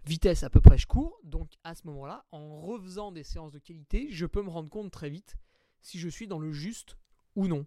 [0.05, 1.19] vitesse à peu près je cours.
[1.23, 4.91] Donc à ce moment-là, en refaisant des séances de qualité, je peux me rendre compte
[4.91, 5.35] très vite
[5.81, 6.97] si je suis dans le juste
[7.35, 7.65] ou non.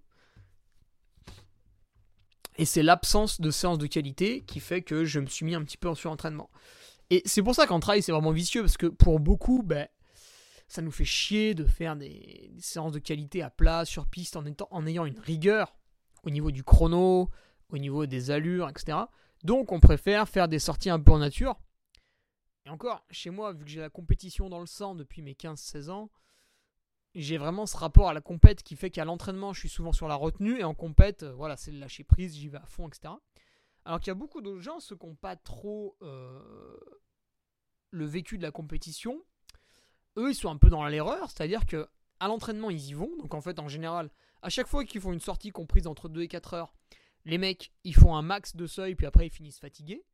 [2.56, 5.64] Et c'est l'absence de séances de qualité qui fait que je me suis mis un
[5.64, 6.50] petit peu en surentraînement.
[7.10, 9.88] Et c'est pour ça qu'en trail, c'est vraiment vicieux, parce que pour beaucoup, ben,
[10.68, 14.46] ça nous fait chier de faire des, séances de qualité à plat, sur piste, en,
[14.46, 15.74] étant, en ayant une rigueur
[16.22, 17.28] au niveau du chrono,
[17.70, 18.98] au niveau des allures, etc.
[19.42, 21.58] Donc on préfère faire des sorties un peu en nature.
[22.66, 25.90] Et encore, chez moi, vu que j'ai la compétition dans le sang depuis mes 15-16
[25.90, 26.10] ans,
[27.14, 30.06] j'ai vraiment ce rapport à la compète qui fait qu'à l'entraînement, je suis souvent sur
[30.06, 32.86] la retenue et en compète, euh, voilà, c'est le lâcher prise, j'y vais à fond,
[32.86, 33.14] etc.
[33.90, 36.78] Alors qu'il y a beaucoup de gens, ceux qui n'ont pas trop euh,
[37.90, 39.20] le vécu de la compétition,
[40.16, 41.88] eux, ils sont un peu dans l'erreur, c'est-à-dire que
[42.20, 43.10] à l'entraînement, ils y vont.
[43.16, 44.08] Donc en fait, en général,
[44.42, 46.72] à chaque fois qu'ils font une sortie comprise entre 2 et 4 heures,
[47.24, 50.04] les mecs, ils font un max de seuil, puis après, ils finissent fatigués.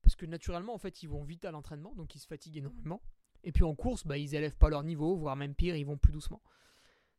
[0.00, 3.02] Parce que naturellement, en fait, ils vont vite à l'entraînement, donc ils se fatiguent énormément.
[3.44, 5.98] Et puis en course, bah, ils élèvent pas leur niveau, voire même pire, ils vont
[5.98, 6.40] plus doucement.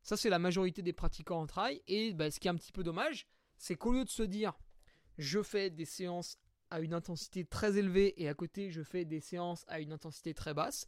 [0.02, 1.84] Ça, c'est la majorité des pratiquants en trail.
[1.88, 3.28] Et bah, ce qui est un petit peu dommage,
[3.60, 4.58] c'est qu'au lieu de se dire,
[5.20, 6.40] je fais des séances
[6.72, 10.34] à une intensité très élevée et à côté, je fais des séances à une intensité
[10.34, 10.88] très basse,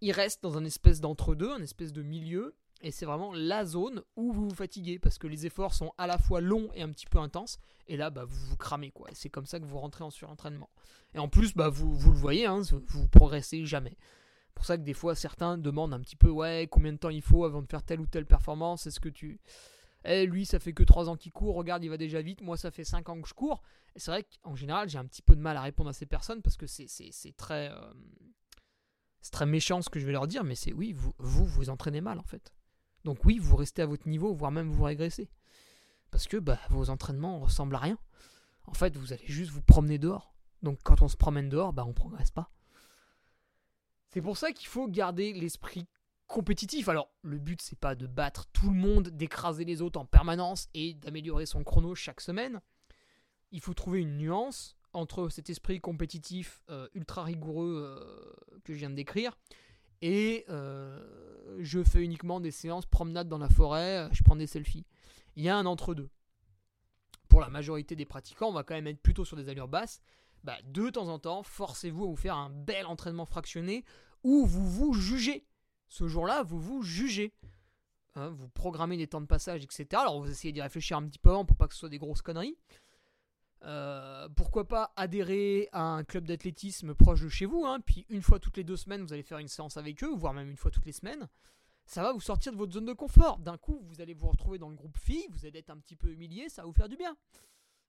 [0.00, 2.54] ils restent dans un espèce d'entre-deux, un espèce de milieu.
[2.82, 6.06] Et c'est vraiment la zone où vous vous fatiguez parce que les efforts sont à
[6.06, 7.58] la fois longs et un petit peu intenses.
[7.88, 9.08] Et là, bah, vous vous cramez quoi.
[9.12, 10.70] C'est comme ça que vous rentrez en surentraînement.
[11.14, 13.98] Et en plus, bah, vous, vous le voyez, hein, vous progressez jamais
[14.60, 17.22] pour ça que des fois certains demandent un petit peu ouais combien de temps il
[17.22, 18.86] faut avant de faire telle ou telle performance.
[18.86, 19.40] Est-ce que tu
[20.04, 22.56] eh, lui ça fait que 3 ans qu'il court, regarde il va déjà vite, moi
[22.56, 23.62] ça fait 5 ans que je cours.
[23.94, 26.06] Et c'est vrai qu'en général j'ai un petit peu de mal à répondre à ces
[26.06, 26.86] personnes parce que c'est,
[27.36, 27.92] très euh,
[29.20, 32.00] c'est très méchant ce que je vais leur dire, mais c'est oui, vous, vous entraînez
[32.00, 32.52] mal en fait.
[33.04, 35.30] Donc oui, vous restez à votre niveau, voire même vous régressez.
[36.10, 37.98] Parce que bah, vos entraînements ressemblent à rien.
[38.66, 40.34] En fait, vous allez juste vous promener dehors.
[40.62, 42.50] Donc quand on se promène dehors, bah, on progresse pas.
[44.08, 45.86] C'est pour ça qu'il faut garder l'esprit
[46.30, 46.88] compétitif.
[46.88, 50.68] Alors, le but, c'est pas de battre tout le monde, d'écraser les autres en permanence
[50.74, 52.60] et d'améliorer son chrono chaque semaine.
[53.50, 58.78] Il faut trouver une nuance entre cet esprit compétitif euh, ultra rigoureux euh, que je
[58.78, 59.36] viens de décrire
[60.02, 64.86] et euh, je fais uniquement des séances promenade dans la forêt, je prends des selfies.
[65.36, 66.10] Il y a un entre-deux.
[67.28, 70.00] Pour la majorité des pratiquants, on va quand même être plutôt sur des allures basses,
[70.42, 73.84] bah, de temps en temps, forcez-vous à vous faire un bel entraînement fractionné
[74.22, 75.44] où vous vous jugez.
[75.90, 77.34] Ce jour-là, vous vous jugez.
[78.14, 79.86] Hein, vous programmez des temps de passage, etc.
[79.92, 81.98] Alors vous essayez d'y réfléchir un petit peu avant pour pas que ce soit des
[81.98, 82.56] grosses conneries.
[83.64, 88.22] Euh, pourquoi pas adhérer à un club d'athlétisme proche de chez vous, hein, puis une
[88.22, 90.56] fois toutes les deux semaines, vous allez faire une séance avec eux, voire même une
[90.56, 91.28] fois toutes les semaines.
[91.84, 93.38] Ça va vous sortir de votre zone de confort.
[93.38, 95.96] D'un coup, vous allez vous retrouver dans le groupe filles, vous allez être un petit
[95.96, 97.16] peu humilié, ça va vous faire du bien.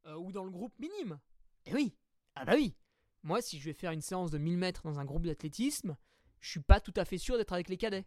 [0.07, 1.19] Euh, ou dans le groupe minime.
[1.67, 1.95] Et oui,
[2.35, 2.75] ah bah oui
[3.23, 5.95] Moi, si je vais faire une séance de 1000 mètres dans un groupe d'athlétisme,
[6.41, 8.05] je suis pas tout à fait sûr d'être avec les cadets.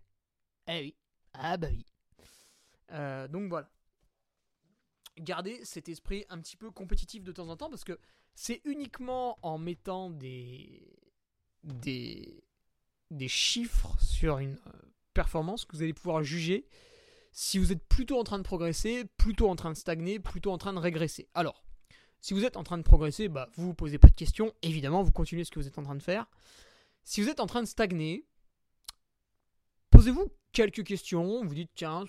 [0.66, 0.94] Eh oui.
[1.32, 1.86] Ah bah oui.
[2.92, 3.70] Euh, donc voilà.
[5.18, 7.98] Gardez cet esprit un petit peu compétitif de temps en temps parce que
[8.34, 10.82] c'est uniquement en mettant des,
[11.62, 12.44] des,
[13.10, 14.72] des chiffres sur une euh,
[15.12, 16.66] performance que vous allez pouvoir juger
[17.30, 20.58] si vous êtes plutôt en train de progresser, plutôt en train de stagner, plutôt en
[20.58, 21.28] train de régresser.
[21.34, 21.64] Alors,
[22.20, 24.52] si vous êtes en train de progresser, bah, vous ne vous posez pas de questions.
[24.62, 26.26] Évidemment, vous continuez ce que vous êtes en train de faire.
[27.04, 28.26] Si vous êtes en train de stagner,
[29.90, 31.44] posez-vous quelques questions.
[31.44, 32.04] Vous dites, tiens,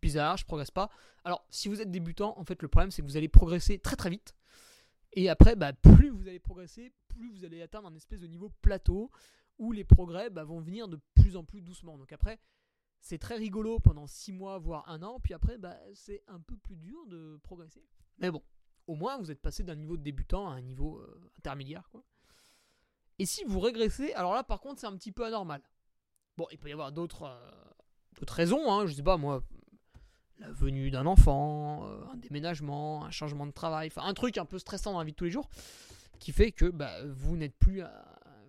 [0.00, 0.90] bizarre, je progresse pas.
[1.24, 3.96] Alors, si vous êtes débutant, en fait, le problème, c'est que vous allez progresser très
[3.96, 4.34] très vite.
[5.12, 8.50] Et après, bah, plus vous allez progresser, plus vous allez atteindre un espèce de niveau
[8.62, 9.10] plateau
[9.58, 11.98] où les progrès bah, vont venir de plus en plus doucement.
[11.98, 12.40] Donc après,
[13.00, 16.56] c'est très rigolo pendant 6 mois, voire un an, puis après, bah, c'est un peu
[16.56, 17.84] plus dur de progresser.
[18.18, 18.42] Mais bon,
[18.86, 21.88] au moins, vous êtes passé d'un niveau de débutant à un niveau euh, intermédiaire.
[21.90, 22.04] Quoi.
[23.20, 25.60] Et si vous régressez, alors là, par contre, c'est un petit peu anormal.
[26.38, 29.42] Bon, il peut y avoir d'autres euh, raisons, hein, je sais pas, moi,
[30.38, 34.46] la venue d'un enfant, euh, un déménagement, un changement de travail, enfin un truc un
[34.46, 35.50] peu stressant dans la vie de tous les jours,
[36.18, 37.82] qui fait que bah, vous n'êtes plus,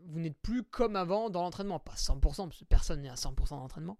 [0.06, 1.82] vous n'êtes plus comme avant dans l'entraînement.
[1.82, 4.00] Pas 100%, parce que personne n'est à 100% dans l'entraînement,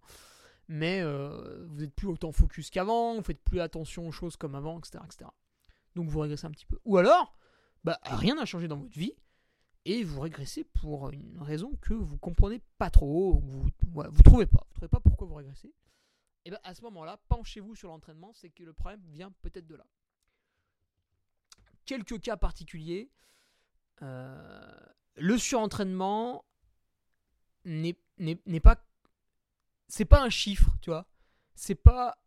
[0.68, 4.54] mais euh, vous n'êtes plus autant focus qu'avant, vous faites plus attention aux choses comme
[4.54, 5.04] avant, etc.
[5.04, 5.28] etc.
[5.96, 6.78] Donc vous régressez un petit peu.
[6.86, 7.36] Ou alors,
[7.84, 9.12] bah, rien n'a changé dans votre vie,
[9.84, 14.66] et vous régressez pour une raison que vous comprenez pas trop, vous, vous trouvez pas.
[14.68, 15.72] Vous trouvez pas pourquoi vous régressez
[16.44, 19.76] et bien à ce moment-là, penchez-vous sur l'entraînement, c'est que le problème vient peut-être de
[19.76, 19.86] là.
[21.84, 23.10] Quelques cas particuliers.
[24.02, 26.44] Euh, le surentraînement
[27.64, 27.94] n'est
[28.62, 28.84] pas.
[29.88, 31.06] C'est pas un chiffre, tu vois.
[31.54, 32.18] C'est pas.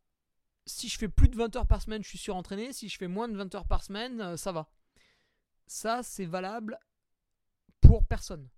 [0.65, 2.73] Si je fais plus de 20 heures par semaine, je suis surentraîné.
[2.73, 4.69] Si je fais moins de 20 heures par semaine, euh, ça va.
[5.67, 6.79] Ça, c'est valable
[7.85, 8.49] pour personne.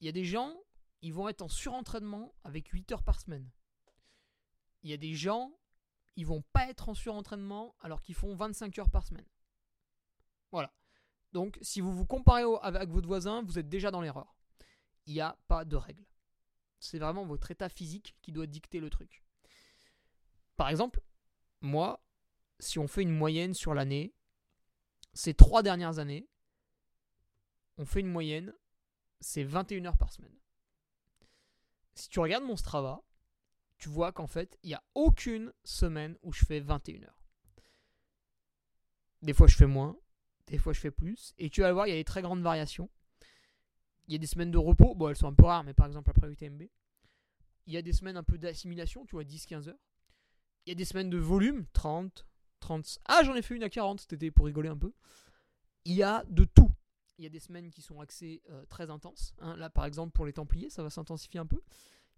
[0.00, 0.56] Il y a des gens,
[1.02, 3.50] ils vont être en surentraînement avec 8 heures par semaine
[4.82, 5.52] il y a des gens,
[6.16, 9.26] ils vont pas être en surentraînement alors qu'ils font 25 heures par semaine.
[10.50, 10.72] Voilà.
[11.32, 14.34] Donc, si vous vous comparez avec votre voisin, vous êtes déjà dans l'erreur.
[15.06, 16.04] Il n'y a pas de règle.
[16.80, 19.22] C'est vraiment votre état physique qui doit dicter le truc.
[20.56, 21.00] Par exemple,
[21.60, 22.02] moi,
[22.58, 24.14] si on fait une moyenne sur l'année,
[25.12, 26.28] ces trois dernières années,
[27.80, 28.52] on fait une moyenne,
[29.20, 30.36] c'est 21 heures par semaine.
[31.94, 33.02] Si tu regardes mon Strava,
[33.78, 37.24] tu vois qu'en fait, il n'y a aucune semaine où je fais 21 heures.
[39.22, 39.96] Des fois, je fais moins,
[40.46, 41.32] des fois, je fais plus.
[41.38, 42.90] Et tu vas voir, il y a des très grandes variations.
[44.08, 45.86] Il y a des semaines de repos, bon, elles sont un peu rares, mais par
[45.86, 46.64] exemple après UTMB.
[47.66, 49.80] Il y a des semaines un peu d'assimilation, tu vois, 10-15 heures.
[50.66, 52.26] Il y a des semaines de volume, 30,
[52.60, 52.98] 30.
[53.06, 54.92] Ah, j'en ai fait une à 40 cet été pour rigoler un peu.
[55.86, 56.69] Il y a de tout.
[57.20, 59.34] Il y a des semaines qui sont axées euh, très intenses.
[59.40, 59.54] Hein.
[59.56, 61.60] Là, par exemple, pour les Templiers, ça va s'intensifier un peu.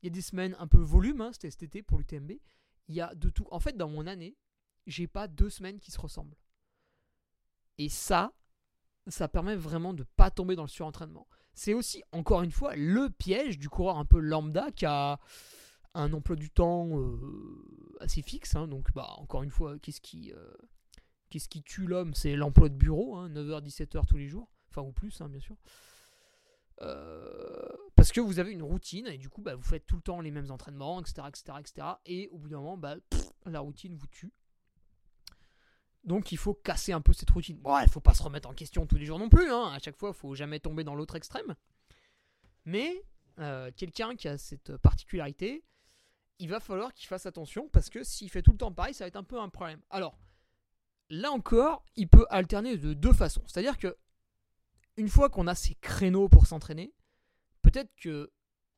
[0.01, 2.31] Il y a des semaines un peu volume, hein, c'était cet été pour l'UTMB.
[2.87, 3.49] Il y a de tout.
[3.51, 4.37] En fait, dans mon année,
[4.87, 6.37] j'ai pas deux semaines qui se ressemblent.
[7.79, 8.33] Et ça,
[9.09, 11.27] ça permet vraiment de pas tomber dans le surentraînement.
[11.53, 15.19] C'est aussi, encore une fois, le piège du coureur un peu lambda qui a
[15.95, 18.55] un emploi du temps euh, assez fixe.
[18.55, 18.69] Hein.
[18.69, 20.55] donc, bah, encore une fois, qu'est-ce qui, euh,
[21.29, 22.15] qui tue l'homme?
[22.15, 24.49] C'est l'emploi de bureau, 9h-17h hein, tous les jours.
[24.73, 25.57] Enfin, ou plus, bien sûr.
[26.81, 30.03] Euh, parce que vous avez une routine et du coup bah, vous faites tout le
[30.03, 31.29] temps les mêmes entraînements, etc.
[31.29, 31.87] etc., etc.
[32.07, 32.97] et au bout d'un moment, bah,
[33.47, 34.33] la routine vous tue.
[36.03, 37.59] Donc il faut casser un peu cette routine.
[37.59, 39.49] Bon, il faut pas se remettre en question tous les jours non plus.
[39.51, 39.71] Hein.
[39.73, 41.55] À chaque fois, il faut jamais tomber dans l'autre extrême.
[42.65, 43.05] Mais
[43.39, 45.65] euh, quelqu'un qui a cette particularité,
[46.41, 49.05] il va falloir qu'il fasse attention parce que s'il fait tout le temps pareil, ça
[49.05, 49.81] va être un peu un problème.
[49.91, 50.19] Alors,
[51.09, 53.43] là encore, il peut alterner de deux façons.
[53.47, 53.97] C'est-à-dire que
[54.97, 56.95] une fois qu'on a ces créneaux pour s'entraîner,
[57.63, 58.33] peut-être que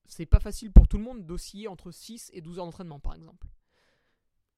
[0.07, 3.15] c'est pas facile pour tout le monde d'osciller entre 6 et 12 heures d'entraînement, par
[3.15, 3.49] exemple.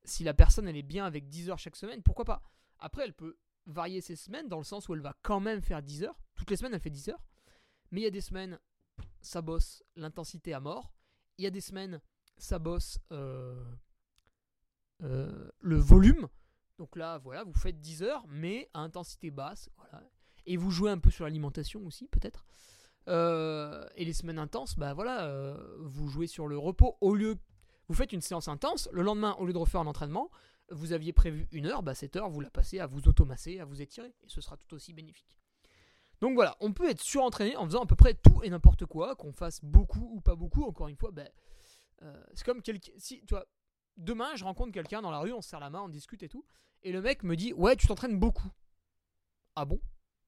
[0.05, 2.43] Si la personne elle est bien avec 10 heures chaque semaine, pourquoi pas?
[2.79, 5.83] Après, elle peut varier ses semaines dans le sens où elle va quand même faire
[5.83, 6.19] 10 heures.
[6.35, 7.25] Toutes les semaines, elle fait 10 heures.
[7.91, 8.59] Mais il y a des semaines,
[9.21, 10.93] ça bosse l'intensité à mort.
[11.39, 12.01] Il y a des semaines,
[12.39, 13.65] ça bosse euh,
[15.03, 16.29] euh, le volume.
[16.79, 19.71] Donc là, voilà, vous faites 10 heures, mais à intensité basse.
[19.77, 20.03] Voilà.
[20.47, 22.45] Et vous jouez un peu sur l'alimentation aussi, peut-être.
[23.09, 26.97] Euh, et les semaines intenses, bah voilà, euh, vous jouez sur le repos.
[27.01, 27.37] Au lieu,
[27.89, 30.31] vous faites une séance intense, le lendemain, au lieu de refaire un entraînement,
[30.71, 33.65] vous aviez prévu une heure, bah cette heure, vous la passez à vous automasser, à
[33.65, 35.39] vous étirer, et ce sera tout aussi bénéfique.
[36.21, 39.15] Donc voilà, on peut être surentraîné en faisant à peu près tout et n'importe quoi,
[39.15, 40.65] qu'on fasse beaucoup ou pas beaucoup.
[40.65, 41.29] Encore une fois, bah,
[42.03, 42.63] euh, c'est comme
[42.99, 43.47] si, tu vois,
[43.97, 46.29] demain, je rencontre quelqu'un dans la rue, on se serre la main, on discute et
[46.29, 46.45] tout,
[46.83, 48.51] et le mec me dit, ouais, tu t'entraînes beaucoup.
[49.55, 49.81] Ah bon?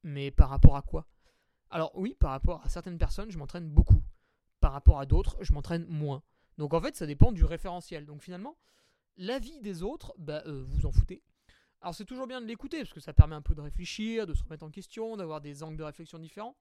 [0.09, 1.07] Mais par rapport à quoi?
[1.69, 4.03] Alors oui, par rapport à certaines personnes, je m'entraîne beaucoup.
[4.59, 6.23] Par rapport à d'autres, je m'entraîne moins.
[6.57, 8.07] Donc en fait, ça dépend du référentiel.
[8.07, 8.57] Donc finalement,
[9.19, 11.23] l'avis des autres, bah, euh, vous en foutez.
[11.83, 14.33] Alors c'est toujours bien de l'écouter, parce que ça permet un peu de réfléchir, de
[14.33, 16.57] se remettre en question, d'avoir des angles de réflexion différents.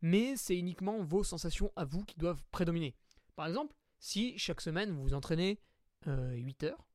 [0.00, 2.94] Mais c'est uniquement vos sensations à vous qui doivent prédominer.
[3.34, 5.58] Par exemple, si chaque semaine vous vous entraînez
[6.06, 6.86] 8 euh, heures,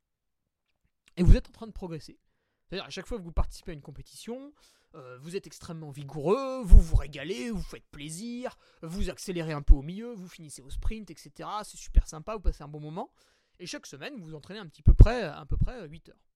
[1.17, 2.17] et vous êtes en train de progresser.
[2.63, 4.54] C'est-à-dire à chaque fois que vous participez à une compétition,
[4.95, 9.73] euh, vous êtes extrêmement vigoureux, vous vous régalez, vous faites plaisir, vous accélérez un peu
[9.73, 11.49] au milieu, vous finissez au sprint, etc.
[11.63, 13.12] C'est super sympa, vous passez un bon moment.
[13.60, 16.27] Et chaque semaine, vous vous entraînez un petit peu près, à peu près 8 heures.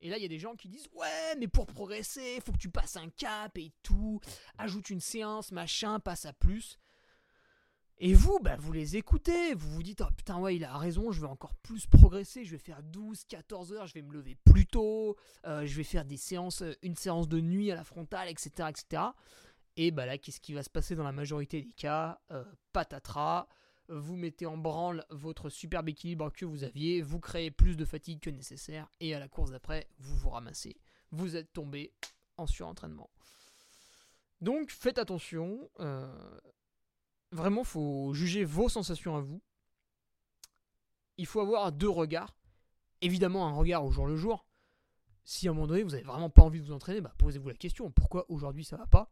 [0.00, 2.58] Et là, il y a des gens qui disent Ouais, mais pour progresser, faut que
[2.58, 4.20] tu passes un cap et tout.
[4.58, 6.78] Ajoute une séance, machin, passe à plus.
[7.98, 11.12] Et vous, bah, vous les écoutez, vous vous dites, oh putain, ouais, il a raison,
[11.12, 14.36] je vais encore plus progresser, je vais faire 12, 14 heures, je vais me lever
[14.44, 17.84] plus tôt, euh, je vais faire des séances, euh, une séance de nuit à la
[17.84, 18.68] frontale, etc.
[18.68, 19.02] etc.
[19.76, 22.20] Et bah là, qu'est-ce qui va se passer dans la majorité des cas?
[22.32, 23.46] Euh, Patatras,
[23.88, 28.18] vous mettez en branle votre superbe équilibre que vous aviez, vous créez plus de fatigue
[28.18, 30.76] que nécessaire, et à la course d'après, vous vous ramassez.
[31.12, 31.92] Vous êtes tombé
[32.38, 33.08] en surentraînement.
[34.40, 35.70] Donc faites attention.
[37.34, 39.42] Vraiment, faut juger vos sensations à vous.
[41.16, 42.36] Il faut avoir deux regards.
[43.00, 44.46] Évidemment, un regard au jour le jour.
[45.24, 47.48] Si à un moment donné, vous n'avez vraiment pas envie de vous entraîner, bah, posez-vous
[47.48, 49.10] la question pourquoi aujourd'hui ça va pas?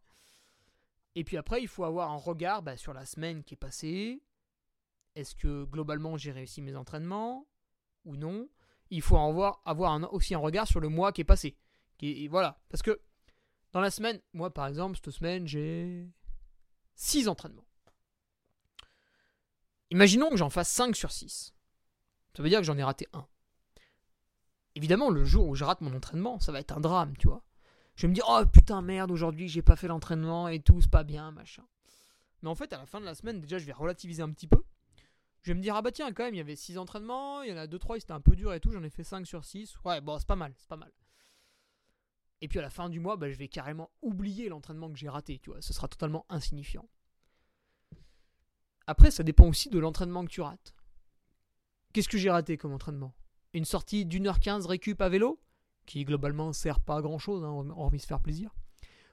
[1.14, 4.22] Et puis après, il faut avoir un regard bah, sur la semaine qui est passée.
[5.14, 7.46] Est-ce que globalement j'ai réussi mes entraînements?
[8.04, 8.48] Ou non?
[8.90, 9.62] Il faut avoir,
[10.12, 11.56] aussi un regard sur le mois qui est passé.
[12.28, 12.60] Voilà.
[12.68, 13.00] Parce que
[13.72, 16.10] dans la semaine, moi par exemple, cette semaine, j'ai
[16.94, 17.66] 6 entraînements.
[19.92, 21.52] Imaginons que j'en fasse 5 sur 6.
[22.34, 23.26] Ça veut dire que j'en ai raté un.
[24.74, 27.44] Évidemment, le jour où je rate mon entraînement, ça va être un drame, tu vois.
[27.94, 30.90] Je vais me dire, oh putain, merde, aujourd'hui j'ai pas fait l'entraînement et tout, c'est
[30.90, 31.64] pas bien, machin.
[32.40, 34.46] Mais en fait, à la fin de la semaine, déjà, je vais relativiser un petit
[34.46, 34.64] peu.
[35.42, 37.50] Je vais me dire, ah bah tiens, quand même, il y avait 6 entraînements, il
[37.50, 39.44] y en a 2-3, c'était un peu dur et tout, j'en ai fait 5 sur
[39.44, 39.76] 6.
[39.84, 40.90] Ouais, bon, c'est pas mal, c'est pas mal.
[42.40, 45.10] Et puis à la fin du mois, bah, je vais carrément oublier l'entraînement que j'ai
[45.10, 45.60] raté, tu vois.
[45.60, 46.88] Ce sera totalement insignifiant.
[48.86, 50.74] Après, ça dépend aussi de l'entraînement que tu rates.
[51.92, 53.14] Qu'est-ce que j'ai raté comme entraînement?
[53.52, 55.40] Une sortie d'une heure quinze récup à vélo,
[55.86, 58.54] qui globalement sert pas à grand chose, hein, hormis se faire plaisir.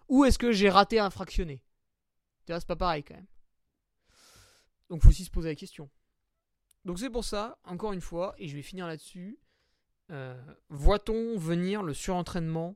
[0.08, 1.62] Ou est-ce que j'ai raté un fractionné?
[2.46, 3.28] Tu vois, c'est pas pareil quand même.
[4.90, 5.90] Donc faut aussi se poser la question.
[6.86, 9.40] Donc c'est pour ça, encore une fois, et je vais finir là-dessus,
[10.12, 12.76] euh, voit-on venir le surentraînement?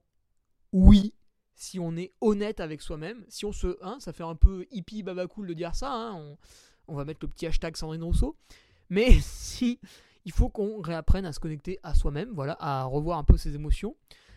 [0.71, 1.15] Oui,
[1.56, 3.77] si on est honnête avec soi-même, si on se.
[3.82, 6.38] Hein, ça fait un peu hippie baba cool de dire ça, hein,
[6.88, 8.38] va mettre le petit hashtag Sandrine Rousseau.
[8.89, 9.80] Mais si
[10.26, 13.56] il faut qu'on réapprenne à se connecter à soi-même, voilà, à revoir un peu ses
[13.56, 13.96] émotions,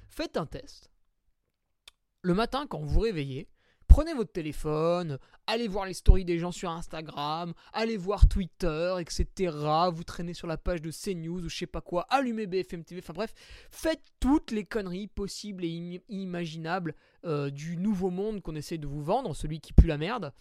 [0.09, 0.91] faites un test.
[2.23, 3.49] Le matin, quand vous vous réveillez,
[3.87, 9.57] prenez votre téléphone, allez voir les stories des gens sur Instagram, allez voir Twitter, etc.
[9.93, 13.01] Vous traînez sur la page de CNews ou je sais pas quoi, allumez BFM TV,
[13.01, 13.33] enfin bref,
[13.71, 19.03] faites toutes les conneries possibles et inimaginables euh, du nouveau monde qu'on essaie de vous
[19.03, 20.33] vendre, celui qui pue la merde.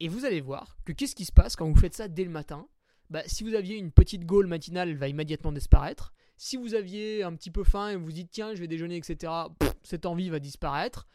[0.00, 2.30] Et vous allez voir que qu'est-ce qui se passe quand vous faites ça dès le
[2.30, 2.68] matin?
[3.10, 6.12] Bah, Si vous aviez une petite gaule matinale, elle va immédiatement disparaître.
[6.36, 8.96] Si vous aviez un petit peu faim et vous vous dites tiens je vais déjeuner,
[8.96, 9.32] etc.,
[9.82, 11.06] cette envie va disparaître.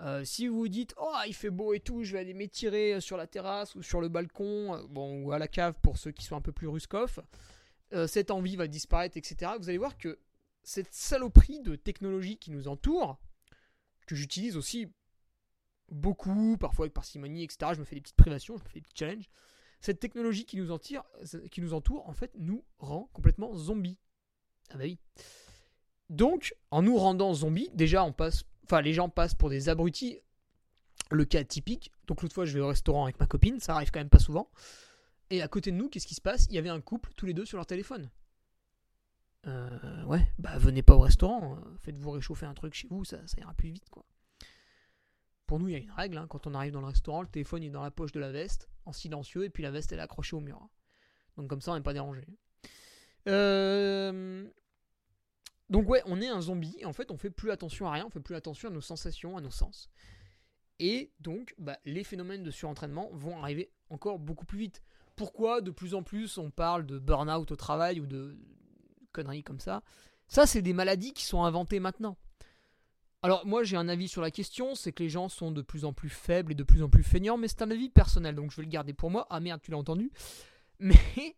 [0.00, 3.00] Euh, si vous vous dites oh il fait beau et tout, je vais aller m'étirer
[3.00, 6.10] sur la terrasse ou sur le balcon, euh, bon ou à la cave pour ceux
[6.10, 7.20] qui sont un peu plus ruscoff,
[7.92, 9.52] euh, cette envie va disparaître, etc.
[9.58, 10.18] Vous allez voir que
[10.62, 13.18] cette saloperie de technologie qui nous entoure,
[14.06, 14.88] que j'utilise aussi
[15.92, 17.72] beaucoup, parfois avec parcimonie, etc.
[17.74, 19.28] Je me fais des petites privations, je me fais des petits challenges.
[19.80, 21.04] Cette technologie qui nous, entoure,
[21.50, 23.98] qui nous entoure, en fait, nous rend complètement zombies.
[24.70, 24.98] Ah bah oui.
[26.08, 30.18] Donc, en nous rendant zombies, déjà, on passe Enfin, les gens passent pour des abrutis.
[31.10, 31.92] Le cas typique.
[32.06, 34.18] Donc l'autre fois, je vais au restaurant avec ma copine, ça arrive quand même pas
[34.18, 34.50] souvent.
[35.30, 36.46] Et à côté de nous, qu'est-ce qui se passe?
[36.48, 38.10] Il y avait un couple, tous les deux sur leur téléphone.
[39.46, 41.76] Euh, ouais, bah venez pas au restaurant, hein.
[41.80, 44.04] faites-vous réchauffer un truc chez vous, ça, ira plus vite quoi.
[45.52, 46.26] Pour nous, il y a une règle, hein.
[46.30, 48.70] quand on arrive dans le restaurant, le téléphone est dans la poche de la veste,
[48.86, 50.66] en silencieux, et puis la veste elle est accrochée au mur.
[51.36, 52.22] Donc comme ça, on n'est pas dérangé.
[53.28, 54.48] Euh,
[55.68, 58.08] donc ouais, on est un zombie, en fait on fait plus attention à rien, on
[58.08, 59.90] fait plus attention à nos sensations, à nos sens.
[60.78, 64.82] Et donc bah, les phénomènes de surentraînement vont arriver encore beaucoup plus vite.
[65.16, 68.38] Pourquoi de plus en plus on parle de burn-out au travail ou de
[69.12, 69.82] conneries comme ça?
[70.28, 72.16] Ça c'est des maladies qui sont inventées maintenant.
[73.22, 75.84] Alors moi j'ai un avis sur la question, c'est que les gens sont de plus
[75.84, 78.50] en plus faibles et de plus en plus feignants, mais c'est un avis personnel, donc
[78.50, 79.26] je vais le garder pour moi.
[79.30, 80.10] Ah merde, tu l'as entendu.
[80.80, 81.36] Mais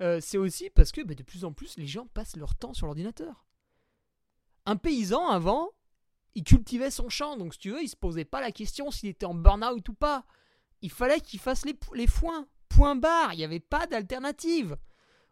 [0.00, 2.74] euh, c'est aussi parce que bah, de plus en plus les gens passent leur temps
[2.74, 3.46] sur l'ordinateur.
[4.66, 5.70] Un paysan, avant,
[6.34, 9.08] il cultivait son champ, donc si tu veux, il se posait pas la question s'il
[9.08, 10.24] était en burn-out ou pas.
[10.80, 12.48] Il fallait qu'il fasse les, foins.
[12.68, 14.76] Point barre, il n'y avait pas d'alternative.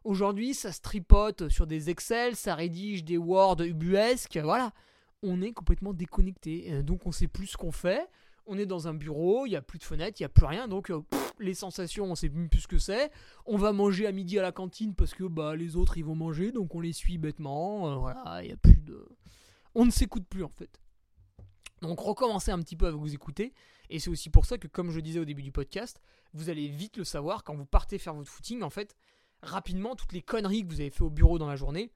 [0.04, 4.72] Aujourd'hui, ça se tripote sur des Excel, ça rédige des Word ubuesques, voilà.
[5.22, 8.08] On est complètement déconnecté, donc on sait plus ce qu'on fait.
[8.46, 10.46] On est dans un bureau, il n'y a plus de fenêtre, il n'y a plus
[10.46, 11.02] rien, donc euh,
[11.38, 13.10] les sensations, on sait plus ce que c'est.
[13.46, 16.14] On va manger à midi à la cantine parce que bah, les autres ils vont
[16.14, 17.90] manger, donc on les suit bêtement.
[17.90, 19.06] Euh, voilà, il n'y a plus de.
[19.74, 20.80] On ne s'écoute plus en fait.
[21.80, 23.52] Donc recommencez un petit peu à vous écouter.
[23.88, 26.00] Et c'est aussi pour ça que, comme je disais au début du podcast,
[26.32, 28.62] vous allez vite le savoir quand vous partez faire votre footing.
[28.62, 28.96] En fait,
[29.42, 31.92] rapidement, toutes les conneries que vous avez fait au bureau dans la journée,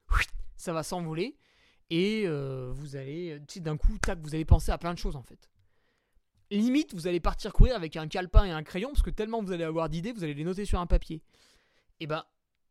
[0.57, 1.37] ça va s'envoler.
[1.91, 5.23] Et euh, vous allez, d'un coup, tac, vous allez penser à plein de choses en
[5.23, 5.51] fait.
[6.51, 9.53] limite, vous allez partir courir avec un calepin et un crayon parce que tellement vous
[9.53, 11.23] allez avoir d'idées, vous allez les noter sur un papier.
[12.01, 12.25] Et ben,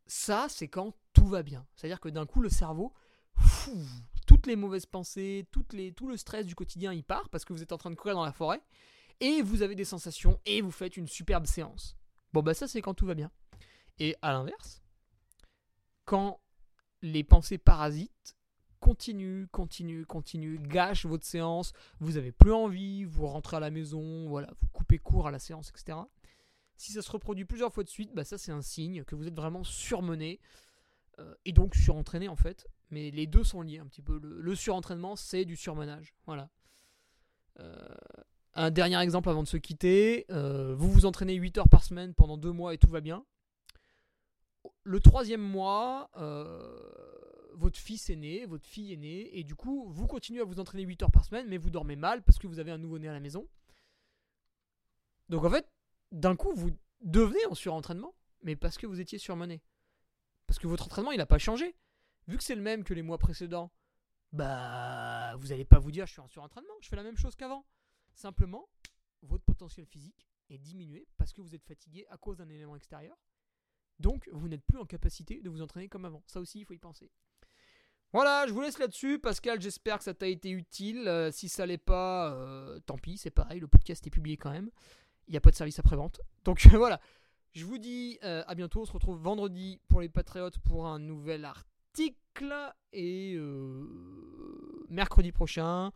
[0.07, 1.65] ça, c'est quand tout va bien.
[1.75, 2.93] C'est-à-dire que d'un coup, le cerveau,
[4.27, 7.53] toutes les mauvaises pensées, toutes les, tout le stress du quotidien, il part parce que
[7.53, 8.61] vous êtes en train de courir dans la forêt
[9.19, 11.95] et vous avez des sensations et vous faites une superbe séance.
[12.33, 13.31] Bon, bah, ça, c'est quand tout va bien.
[13.99, 14.81] Et à l'inverse,
[16.05, 16.41] quand
[17.01, 18.35] les pensées parasites
[18.83, 21.71] continuent, continuent, continuent, gâchent votre séance,
[22.01, 25.39] vous avez plus envie, vous rentrez à la maison, voilà, vous coupez court à la
[25.39, 25.99] séance, etc.
[26.75, 29.25] Si ça se reproduit plusieurs fois de suite, bah ça c'est un signe que vous
[29.25, 30.41] êtes vraiment surmené
[31.19, 32.67] euh, et donc surentraîné en fait.
[32.91, 34.19] Mais les deux sont liés un petit peu.
[34.21, 36.13] Le, surentraînement, c'est du surmenage.
[36.25, 36.49] Voilà.
[37.61, 37.87] Euh,
[38.53, 40.25] un dernier exemple avant de se quitter.
[40.29, 43.23] Euh, vous vous entraînez 8 heures par semaine pendant 2 mois et tout va bien.
[44.83, 46.11] Le troisième mois,
[47.55, 50.59] votre fils est né, votre fille est née, et du coup, vous continuez à vous
[50.59, 53.07] entraîner 8 heures par semaine, mais vous dormez mal parce que vous avez un nouveau-né
[53.07, 53.47] à la maison.
[55.29, 55.67] Donc en fait,
[56.11, 59.61] d'un coup, vous devenez en surentraînement, mais parce que vous étiez surmené.
[60.47, 61.75] Parce que votre entraînement, il n'a pas changé.
[62.27, 63.71] Vu que c'est le même que les mois précédents,
[64.31, 67.35] bah, vous n'allez pas vous dire je suis en surentraînement, je fais la même chose
[67.35, 67.65] qu'avant.
[68.13, 68.69] Simplement,
[69.21, 73.17] votre potentiel physique est diminué parce que vous êtes fatigué à cause d'un élément extérieur.
[73.99, 76.23] Donc, vous n'êtes plus en capacité de vous entraîner comme avant.
[76.27, 77.11] Ça aussi, il faut y penser.
[78.13, 79.17] Voilà, je vous laisse là-dessus.
[79.17, 81.07] Pascal, j'espère que ça t'a été utile.
[81.07, 84.51] Euh, si ça l'est pas, euh, tant pis, c'est pareil, le podcast est publié quand
[84.51, 84.69] même.
[85.27, 86.21] Il n'y a pas de service après-vente.
[86.45, 87.01] Donc voilà,
[87.53, 88.81] je vous dis euh, à bientôt.
[88.81, 91.73] On se retrouve vendredi pour les Patriotes pour un nouvel article.
[92.93, 93.37] Et
[94.89, 95.91] mercredi prochain.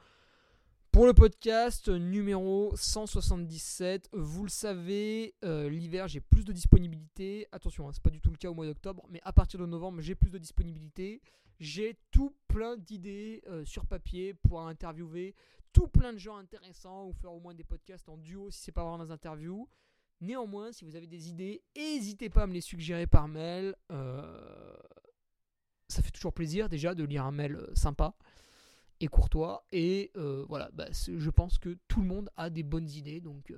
[0.91, 7.47] Pour le podcast numéro 177, vous le savez, l'hiver j'ai plus de disponibilité.
[7.51, 9.65] Attention, hein, c'est pas du tout le cas au mois d'octobre, mais à partir de
[9.65, 11.21] novembre j'ai plus de disponibilité.
[11.59, 15.35] J'ai tout plein d'idées euh, sur papier pour interviewer
[15.73, 18.71] tout plein de gens intéressants ou faire au moins des podcasts en duo si c'est
[18.71, 19.67] pas vraiment des interviews.
[20.21, 23.75] Néanmoins, si vous avez des idées, n'hésitez pas à me les suggérer par mail.
[23.91, 24.75] Euh,
[25.87, 28.15] ça fait toujours plaisir déjà de lire un mail euh, sympa
[28.99, 29.65] et courtois.
[29.71, 30.11] Et
[30.47, 33.21] voilà, bah, je pense que tout le monde a des bonnes idées.
[33.21, 33.53] Donc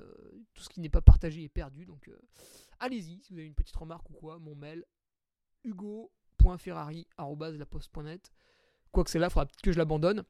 [0.54, 1.86] tout ce qui n'est pas partagé est perdu.
[1.86, 2.10] Donc
[2.80, 4.86] allez-y, si vous avez une petite remarque ou quoi, mon mail,
[5.64, 8.32] Hugo hugo.ferrari.laposte.net.
[8.92, 10.24] Quoique c'est là, il faudra que je l'abandonne.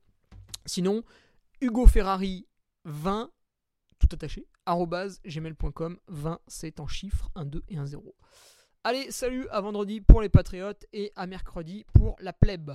[0.65, 1.03] Sinon,
[1.61, 2.47] Hugo Ferrari
[2.85, 3.31] 20,
[3.99, 5.99] tout attaché, gmail.com.
[6.07, 8.15] 20, c'est en chiffres, 1, 2 et 1, 0.
[8.83, 12.71] Allez, salut, à vendredi pour les Patriotes et à mercredi pour la plèbe.